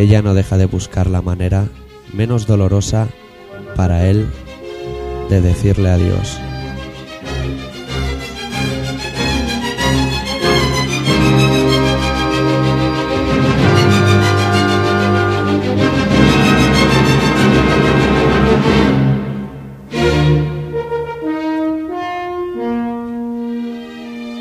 Ella 0.00 0.22
no 0.22 0.32
deja 0.32 0.56
de 0.56 0.64
buscar 0.64 1.10
la 1.10 1.20
manera 1.20 1.68
menos 2.14 2.46
dolorosa 2.46 3.08
para 3.76 4.08
él 4.08 4.26
de 5.28 5.42
decirle 5.42 5.90
adiós. 5.90 6.40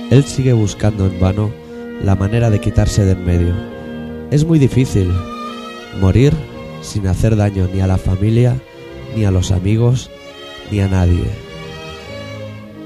Él 0.09 0.23
sigue 0.23 0.53
buscando 0.53 1.05
en 1.05 1.19
vano 1.19 1.51
la 2.01 2.15
manera 2.15 2.49
de 2.49 2.61
quitarse 2.61 3.03
de 3.03 3.11
en 3.11 3.25
medio. 3.25 3.53
Es 4.31 4.45
muy 4.45 4.57
difícil 4.57 5.11
morir 5.99 6.33
sin 6.81 7.07
hacer 7.07 7.35
daño 7.35 7.67
ni 7.73 7.81
a 7.81 7.87
la 7.87 7.97
familia, 7.97 8.55
ni 9.15 9.25
a 9.25 9.31
los 9.31 9.51
amigos, 9.51 10.09
ni 10.71 10.79
a 10.81 10.87
nadie. 10.87 11.25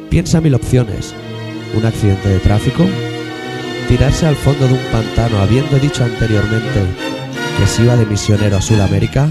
Piensa 0.10 0.42
mil 0.42 0.56
opciones. 0.56 1.14
Un 1.76 1.86
accidente 1.86 2.30
de 2.30 2.40
tráfico, 2.40 2.86
tirarse 3.88 4.28
al 4.28 4.36
fondo 4.36 4.68
de 4.68 4.74
un 4.74 4.84
pantano 4.92 5.40
habiendo 5.40 5.80
dicho 5.80 6.04
anteriormente 6.04 6.82
que 7.58 7.68
se 7.68 7.84
iba 7.84 7.96
de 7.96 8.06
misionero 8.06 8.58
a 8.58 8.62
Sudamérica. 8.62 9.28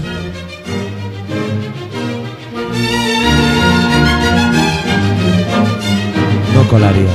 No 6.53 6.67
colaría, 6.69 7.13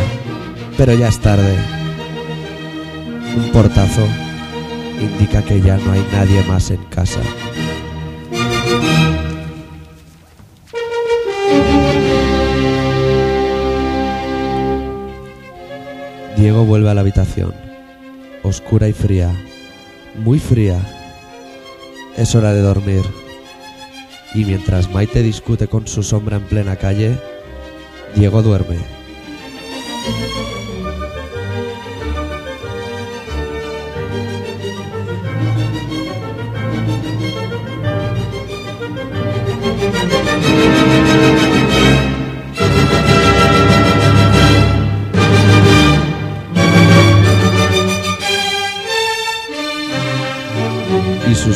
pero 0.77 0.95
ya 0.95 1.09
es 1.09 1.19
tarde. 1.19 1.55
Un 3.37 3.53
portazo 3.53 4.07
indica 5.01 5.43
que 5.43 5.61
ya 5.61 5.77
no 5.77 5.93
hay 5.93 6.07
nadie 6.13 6.43
más 6.45 6.71
en 6.71 6.83
casa. 6.85 7.21
Diego 16.37 16.65
vuelve 16.65 16.89
a 16.91 16.95
la 16.95 17.01
habitación, 17.01 17.53
oscura 18.45 18.87
y 18.89 18.93
fría, 18.93 19.33
muy 20.17 20.39
fría. 20.39 20.81
Es 22.17 22.35
hora 22.35 22.53
de 22.53 22.61
dormir. 22.61 23.03
Y 24.35 24.45
mientras 24.45 24.91
Maite 24.91 25.23
discute 25.23 25.67
con 25.67 25.89
su 25.89 26.03
sombra 26.03 26.37
en 26.37 26.45
plena 26.45 26.77
calle, 26.77 27.19
Diego 28.15 28.43
duerme. 28.43 28.77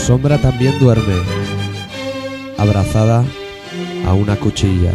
Sombra 0.02 0.36
también 0.38 0.80
duerme, 0.80 1.14
abrazada 2.58 3.24
a 4.04 4.12
una 4.14 4.34
cuchilla. 4.36 4.92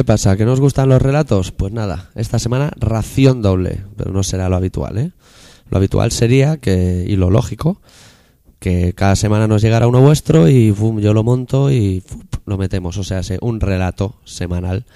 ¿Qué 0.00 0.04
pasa? 0.04 0.34
¿Que 0.34 0.46
nos 0.46 0.60
gustan 0.60 0.88
los 0.88 1.02
relatos? 1.02 1.52
Pues 1.52 1.74
nada, 1.74 2.08
esta 2.14 2.38
semana 2.38 2.72
ración 2.78 3.42
doble, 3.42 3.82
pero 3.98 4.12
no 4.12 4.22
será 4.22 4.48
lo 4.48 4.56
habitual, 4.56 4.96
¿eh? 4.96 5.12
Lo 5.68 5.76
habitual 5.76 6.10
sería 6.10 6.56
que, 6.56 7.04
y 7.06 7.16
lo 7.16 7.28
lógico, 7.28 7.82
que 8.60 8.94
cada 8.94 9.14
semana 9.14 9.46
nos 9.46 9.60
llegara 9.60 9.86
uno 9.88 10.00
vuestro 10.00 10.48
y 10.48 10.74
yo 11.02 11.12
lo 11.12 11.22
monto 11.22 11.70
y 11.70 12.02
lo 12.46 12.56
metemos, 12.56 12.96
o 12.96 13.04
sea, 13.04 13.22
se- 13.22 13.36
un 13.42 13.60
relato 13.60 14.16
semanal. 14.24 14.86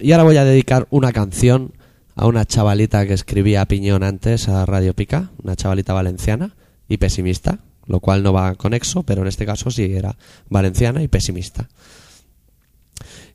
Y 0.00 0.12
ahora 0.12 0.24
voy 0.24 0.38
a 0.38 0.44
dedicar 0.46 0.86
una 0.88 1.12
canción 1.12 1.74
a 2.16 2.26
una 2.26 2.46
chavalita 2.46 3.06
que 3.06 3.12
escribía 3.12 3.60
a 3.60 3.66
piñón 3.66 4.04
antes 4.04 4.48
a 4.48 4.64
Radio 4.64 4.94
Pica, 4.94 5.32
una 5.42 5.54
chavalita 5.54 5.92
valenciana 5.92 6.56
y 6.88 6.96
pesimista, 6.96 7.58
lo 7.86 8.00
cual 8.00 8.22
no 8.22 8.32
va 8.32 8.54
conexo, 8.54 9.02
pero 9.02 9.20
en 9.20 9.28
este 9.28 9.44
caso 9.44 9.70
sí 9.70 9.82
era 9.84 10.16
valenciana 10.48 11.02
y 11.02 11.08
pesimista. 11.08 11.68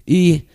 Y, 0.07 0.45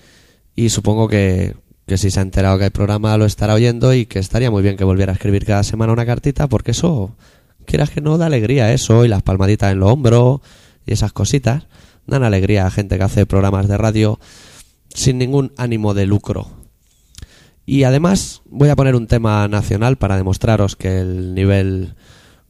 supongo 0.70 1.08
que, 1.08 1.54
que 1.86 1.98
si 1.98 2.10
se 2.10 2.18
ha 2.18 2.22
enterado 2.22 2.56
que 2.56 2.64
hay 2.64 2.70
programa 2.70 3.16
lo 3.18 3.26
estará 3.26 3.52
oyendo 3.52 3.92
y 3.92 4.06
que 4.06 4.18
estaría 4.18 4.50
muy 4.50 4.62
bien 4.62 4.76
que 4.76 4.84
volviera 4.84 5.12
a 5.12 5.14
escribir 5.14 5.44
cada 5.44 5.62
semana 5.62 5.92
una 5.92 6.06
cartita 6.06 6.48
porque 6.48 6.70
eso, 6.70 7.14
quieras 7.66 7.90
que 7.90 8.00
no, 8.00 8.16
da 8.16 8.26
alegría 8.26 8.72
eso 8.72 9.04
y 9.04 9.08
las 9.08 9.22
palmaditas 9.22 9.70
en 9.70 9.80
los 9.80 9.90
hombros 9.90 10.40
y 10.86 10.94
esas 10.94 11.12
cositas 11.12 11.66
dan 12.06 12.24
alegría 12.24 12.66
a 12.66 12.70
gente 12.70 12.96
que 12.96 13.04
hace 13.04 13.26
programas 13.26 13.68
de 13.68 13.76
radio 13.76 14.18
sin 14.88 15.18
ningún 15.18 15.52
ánimo 15.56 15.94
de 15.94 16.06
lucro. 16.06 16.48
Y 17.64 17.84
además 17.84 18.42
voy 18.46 18.70
a 18.70 18.76
poner 18.76 18.96
un 18.96 19.06
tema 19.06 19.46
nacional 19.48 19.96
para 19.96 20.16
demostraros 20.16 20.76
que 20.76 20.98
el 20.98 21.34
nivel, 21.34 21.94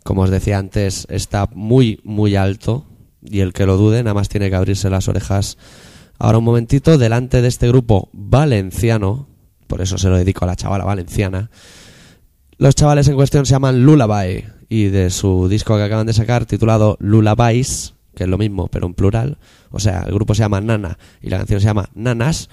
como 0.04 0.22
os 0.22 0.30
decía 0.30 0.58
antes, 0.58 1.06
está 1.10 1.48
muy, 1.52 2.00
muy 2.04 2.36
alto 2.36 2.86
y 3.20 3.40
el 3.40 3.52
que 3.52 3.66
lo 3.66 3.76
dude 3.76 4.02
nada 4.02 4.14
más 4.14 4.28
tiene 4.28 4.48
que 4.48 4.56
abrirse 4.56 4.88
las 4.88 5.08
orejas 5.08 5.58
ahora 6.18 6.38
un 6.38 6.44
momentito 6.44 6.98
delante 6.98 7.42
de 7.42 7.48
este 7.48 7.68
grupo 7.68 8.08
valenciano, 8.12 9.28
por 9.66 9.80
eso 9.80 9.98
se 9.98 10.08
lo 10.08 10.16
dedico 10.16 10.44
a 10.44 10.48
la 10.48 10.56
chavala 10.56 10.84
valenciana. 10.84 11.50
Los 12.58 12.74
chavales 12.74 13.08
en 13.08 13.16
cuestión 13.16 13.46
se 13.46 13.52
llaman 13.52 13.84
Lullaby 13.84 14.44
y 14.68 14.84
de 14.84 15.10
su 15.10 15.48
disco 15.48 15.76
que 15.76 15.82
acaban 15.82 16.06
de 16.06 16.12
sacar 16.12 16.46
titulado 16.46 16.96
Lullabies, 17.00 17.94
que 18.14 18.24
es 18.24 18.30
lo 18.30 18.38
mismo 18.38 18.68
pero 18.68 18.86
en 18.86 18.94
plural, 18.94 19.38
o 19.70 19.80
sea, 19.80 20.02
el 20.06 20.14
grupo 20.14 20.34
se 20.34 20.42
llama 20.42 20.60
Nana 20.60 20.98
y 21.20 21.30
la 21.30 21.38
canción 21.38 21.60
se 21.60 21.66
llama 21.66 21.88
Nanas. 21.94 22.48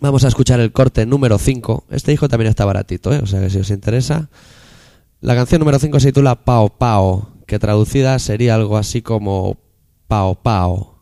Vamos 0.00 0.24
a 0.24 0.28
escuchar 0.28 0.60
el 0.60 0.72
corte 0.72 1.04
número 1.04 1.36
5. 1.36 1.84
Este 1.90 2.12
disco 2.12 2.28
también 2.28 2.48
está 2.48 2.64
baratito, 2.64 3.12
¿eh? 3.12 3.20
o 3.22 3.26
sea 3.26 3.40
que 3.40 3.50
si 3.50 3.58
os 3.58 3.70
interesa. 3.70 4.30
La 5.20 5.34
canción 5.34 5.58
número 5.58 5.78
5 5.78 6.00
se 6.00 6.08
titula 6.08 6.44
Pao 6.44 6.70
Pao, 6.70 7.28
que 7.46 7.58
traducida 7.58 8.18
sería 8.18 8.54
algo 8.54 8.78
así 8.78 9.02
como 9.02 9.58
Pao 10.08 10.36
Pao. 10.36 10.99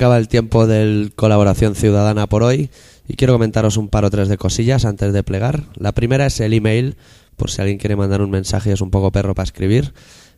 Acaba 0.00 0.16
el 0.16 0.28
tiempo 0.28 0.66
del 0.66 1.12
colaboración 1.14 1.74
ciudadana 1.74 2.26
por 2.26 2.42
hoy 2.42 2.70
y 3.06 3.16
quiero 3.16 3.34
comentaros 3.34 3.76
un 3.76 3.90
par 3.90 4.06
o 4.06 4.10
tres 4.10 4.30
de 4.30 4.38
cosillas 4.38 4.86
antes 4.86 5.12
de 5.12 5.22
plegar. 5.22 5.64
La 5.74 5.92
primera 5.92 6.24
es 6.24 6.40
el 6.40 6.54
email, 6.54 6.96
por 7.36 7.50
si 7.50 7.60
alguien 7.60 7.76
quiere 7.76 7.96
mandar 7.96 8.22
un 8.22 8.30
mensaje 8.30 8.70
y 8.70 8.72
es 8.72 8.80
un 8.80 8.90
poco 8.90 9.12
perro 9.12 9.34
para 9.34 9.44
escribir. 9.44 9.92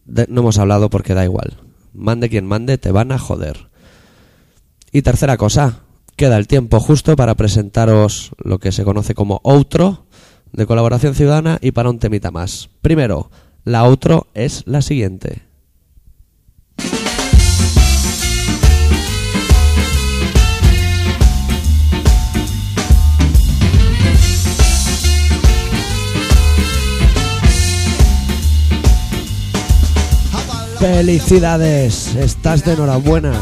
No 0.04 0.42
hemos 0.42 0.58
hablado 0.58 0.90
porque 0.90 1.14
da 1.14 1.24
igual. 1.24 1.56
Mande 1.94 2.28
quien 2.28 2.44
mande, 2.44 2.76
te 2.76 2.92
van 2.92 3.10
a 3.10 3.18
joder. 3.18 3.70
Y 4.92 5.00
tercera 5.00 5.38
cosa, 5.38 5.80
queda 6.16 6.36
el 6.36 6.46
tiempo 6.46 6.78
justo 6.78 7.16
para 7.16 7.36
presentaros 7.36 8.32
lo 8.36 8.58
que 8.58 8.72
se 8.72 8.84
conoce 8.84 9.14
como 9.14 9.40
outro 9.42 10.04
de 10.52 10.66
colaboración 10.66 11.14
ciudadana 11.14 11.56
y 11.62 11.72
para 11.72 11.88
un 11.88 11.98
temita 11.98 12.30
más. 12.30 12.68
Primero, 12.82 13.30
la 13.64 13.80
outro 13.88 14.26
es 14.34 14.66
la 14.66 14.82
siguiente. 14.82 15.49
Felicidades, 30.80 32.16
estás 32.16 32.64
de 32.64 32.72
enhorabuena. 32.72 33.34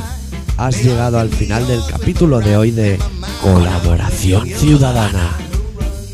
Has 0.56 0.82
llegado 0.82 1.20
al 1.20 1.30
final 1.30 1.68
del 1.68 1.80
capítulo 1.88 2.40
de 2.40 2.56
hoy 2.56 2.72
de 2.72 2.98
Colaboración 3.40 4.44
Ciudadana. 4.48 5.36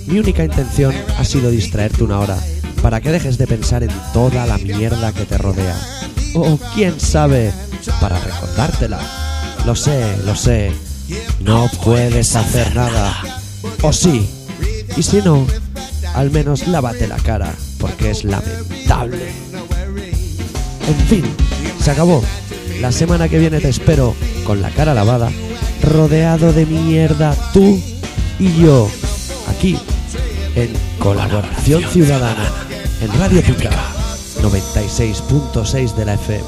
Mi 0.07 0.19
única 0.19 0.45
intención 0.45 0.95
ha 1.17 1.25
sido 1.25 1.51
distraerte 1.51 2.05
una 2.05 2.21
hora 2.21 2.37
para 2.83 3.01
que 3.01 3.11
dejes 3.11 3.39
de 3.39 3.47
pensar 3.47 3.83
en 3.83 3.91
toda 4.13 4.45
la 4.45 4.59
mierda 4.59 5.15
que 5.15 5.25
te 5.25 5.39
rodea. 5.39 5.75
O 6.35 6.59
quién 6.75 7.01
sabe, 7.01 7.55
para 8.03 8.21
recordártela. 8.21 9.01
Lo 9.65 9.75
sé, 9.75 10.19
lo 10.27 10.37
sé. 10.37 10.73
No 11.41 11.71
puedes 11.83 12.37
hacer 12.37 12.77
nada. 12.77 13.17
O 13.81 13.95
sí. 13.95 14.29
Y 14.95 15.03
si 15.03 15.23
no, 15.23 15.47
al 16.15 16.31
menos 16.31 16.69
lávate 16.69 17.09
la 17.09 17.17
cara, 17.17 17.51
porque 17.79 18.11
es 18.11 18.25
lamentable. 18.25 19.33
En 20.87 20.97
fin, 21.07 21.25
se 21.81 21.91
acabó. 21.91 22.23
La 22.81 22.93
semana 22.93 23.29
que 23.29 23.39
viene 23.39 23.61
te 23.61 23.69
espero 23.69 24.15
con 24.45 24.61
la 24.61 24.71
cara 24.71 24.95
lavada, 24.95 25.31
rodeado 25.83 26.53
de 26.53 26.67
mierda 26.67 27.35
tú 27.53 27.81
y 28.39 28.61
yo, 28.61 28.89
aquí, 29.49 29.79
en 30.55 30.71
Colaboración 30.99 31.83
Ciudadana, 31.85 32.53
en 33.01 33.19
Radio 33.19 33.43
Pica, 33.43 33.71
96.6 34.43 35.95
de 35.95 36.05
la 36.05 36.15
FM, 36.15 36.45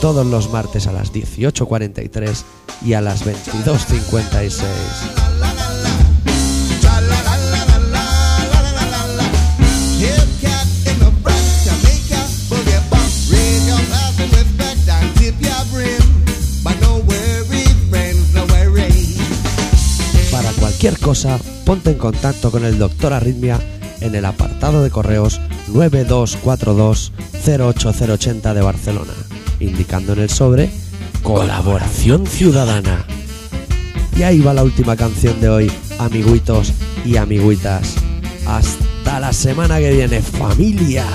todos 0.00 0.26
los 0.26 0.50
martes 0.50 0.86
a 0.86 0.92
las 0.92 1.12
18.43 1.12 2.42
y 2.84 2.94
a 2.94 3.00
las 3.00 3.24
22.56. 3.24 5.33
cualquier 20.84 21.02
cosa, 21.02 21.38
ponte 21.64 21.92
en 21.92 21.96
contacto 21.96 22.50
con 22.50 22.66
el 22.66 22.78
Doctor 22.78 23.14
Arritmia 23.14 23.58
en 24.02 24.14
el 24.14 24.26
apartado 24.26 24.82
de 24.82 24.90
correos 24.90 25.40
9242-08080 25.72 28.52
de 28.52 28.60
Barcelona, 28.60 29.14
indicando 29.60 30.12
en 30.12 30.18
el 30.18 30.28
sobre 30.28 30.68
Colaboración 31.22 32.26
Ciudadana. 32.26 33.06
Y 34.14 34.24
ahí 34.24 34.42
va 34.42 34.52
la 34.52 34.62
última 34.62 34.94
canción 34.94 35.40
de 35.40 35.48
hoy, 35.48 35.72
amiguitos 35.98 36.74
y 37.02 37.16
amiguitas. 37.16 37.94
Hasta 38.46 39.20
la 39.20 39.32
semana 39.32 39.78
que 39.78 39.90
viene, 39.90 40.20
familia. 40.20 41.06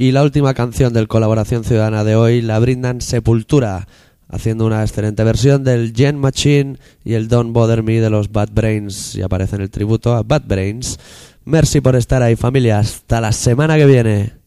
Y 0.00 0.12
la 0.12 0.22
última 0.22 0.54
canción 0.54 0.92
del 0.92 1.08
Colaboración 1.08 1.64
Ciudadana 1.64 2.04
de 2.04 2.14
hoy 2.14 2.40
la 2.40 2.60
brindan 2.60 3.00
Sepultura, 3.00 3.88
haciendo 4.28 4.64
una 4.64 4.82
excelente 4.82 5.24
versión 5.24 5.64
del 5.64 5.92
Gen 5.92 6.16
Machine 6.16 6.78
y 7.04 7.14
el 7.14 7.26
Don't 7.26 7.52
Bother 7.52 7.82
Me 7.82 8.00
de 8.00 8.08
los 8.08 8.30
Bad 8.30 8.50
Brains, 8.52 9.16
y 9.16 9.22
aparece 9.22 9.56
en 9.56 9.62
el 9.62 9.70
tributo 9.70 10.14
a 10.14 10.22
Bad 10.22 10.42
Brains. 10.46 11.00
Merci 11.44 11.80
por 11.80 11.96
estar 11.96 12.22
ahí, 12.22 12.36
familia. 12.36 12.78
Hasta 12.78 13.20
la 13.20 13.32
semana 13.32 13.76
que 13.76 13.86
viene. 13.86 14.37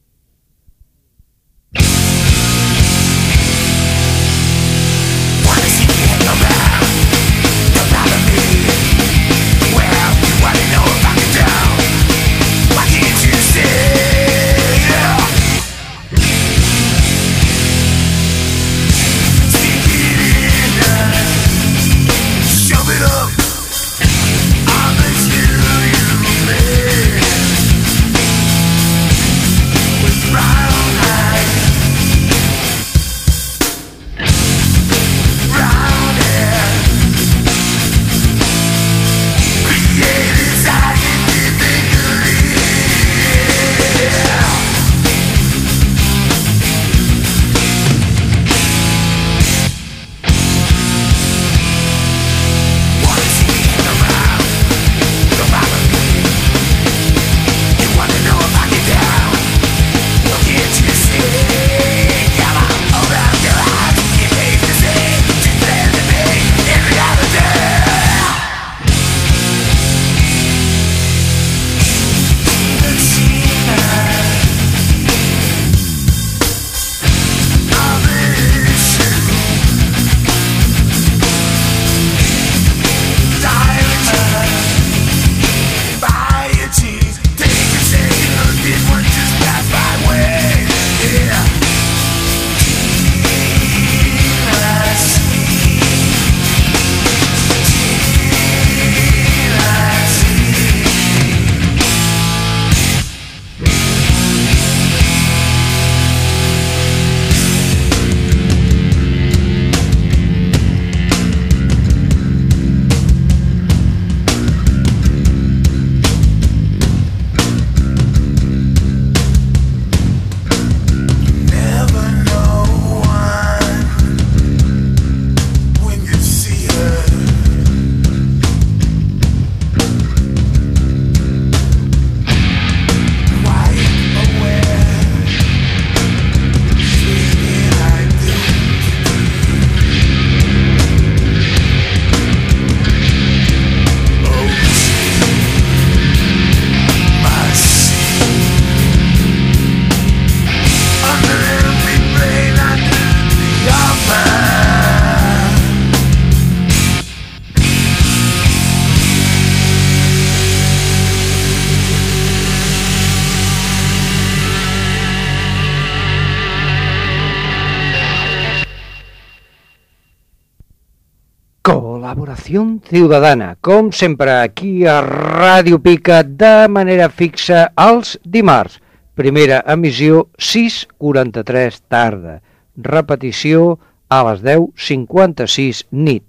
Ciutadana, 172.92 173.56
com 173.62 173.90
sempre, 173.96 174.34
aquí 174.44 174.86
a 174.86 174.98
Ràdio 175.00 175.78
Pica, 175.80 176.24
de 176.28 176.68
manera 176.68 177.08
fixa 177.08 177.70
els 177.80 178.18
dimarts. 178.28 178.82
Primera 179.16 179.62
emissió 179.72 180.26
6.43 180.36 181.78
tarda. 181.88 182.36
Repetició 182.76 183.78
a 184.12 184.20
les 184.28 184.44
10.56 184.44 185.86
nit. 185.92 186.26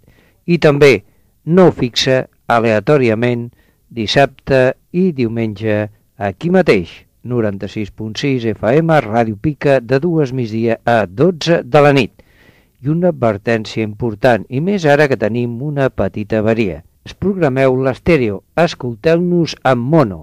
I 0.46 0.60
també 0.62 0.92
no 1.50 1.72
fixa 1.74 2.28
aleatòriament 2.46 3.48
dissabte 3.90 4.62
i 4.94 5.10
diumenge 5.10 5.88
aquí 6.16 6.54
mateix. 6.54 6.94
96.6 7.26 8.46
FM, 8.54 9.02
Ràdio 9.02 9.34
Pica, 9.34 9.80
de 9.80 9.98
dues 9.98 10.30
migdia 10.30 10.78
a 10.86 11.06
12 11.10 11.64
de 11.66 11.82
la 11.82 11.92
nit. 11.94 12.21
I 12.82 12.90
una 12.90 13.12
advertència 13.14 13.86
important, 13.86 14.42
i 14.50 14.58
més 14.58 14.82
ara 14.90 15.06
que 15.06 15.18
tenim 15.18 15.60
una 15.62 15.86
petita 15.94 16.40
avaria. 16.42 16.80
Es 17.06 17.14
programeu 17.14 17.76
l'estèreo, 17.78 18.40
escolteu-nos 18.58 19.54
en 19.70 19.78
mono, 19.92 20.18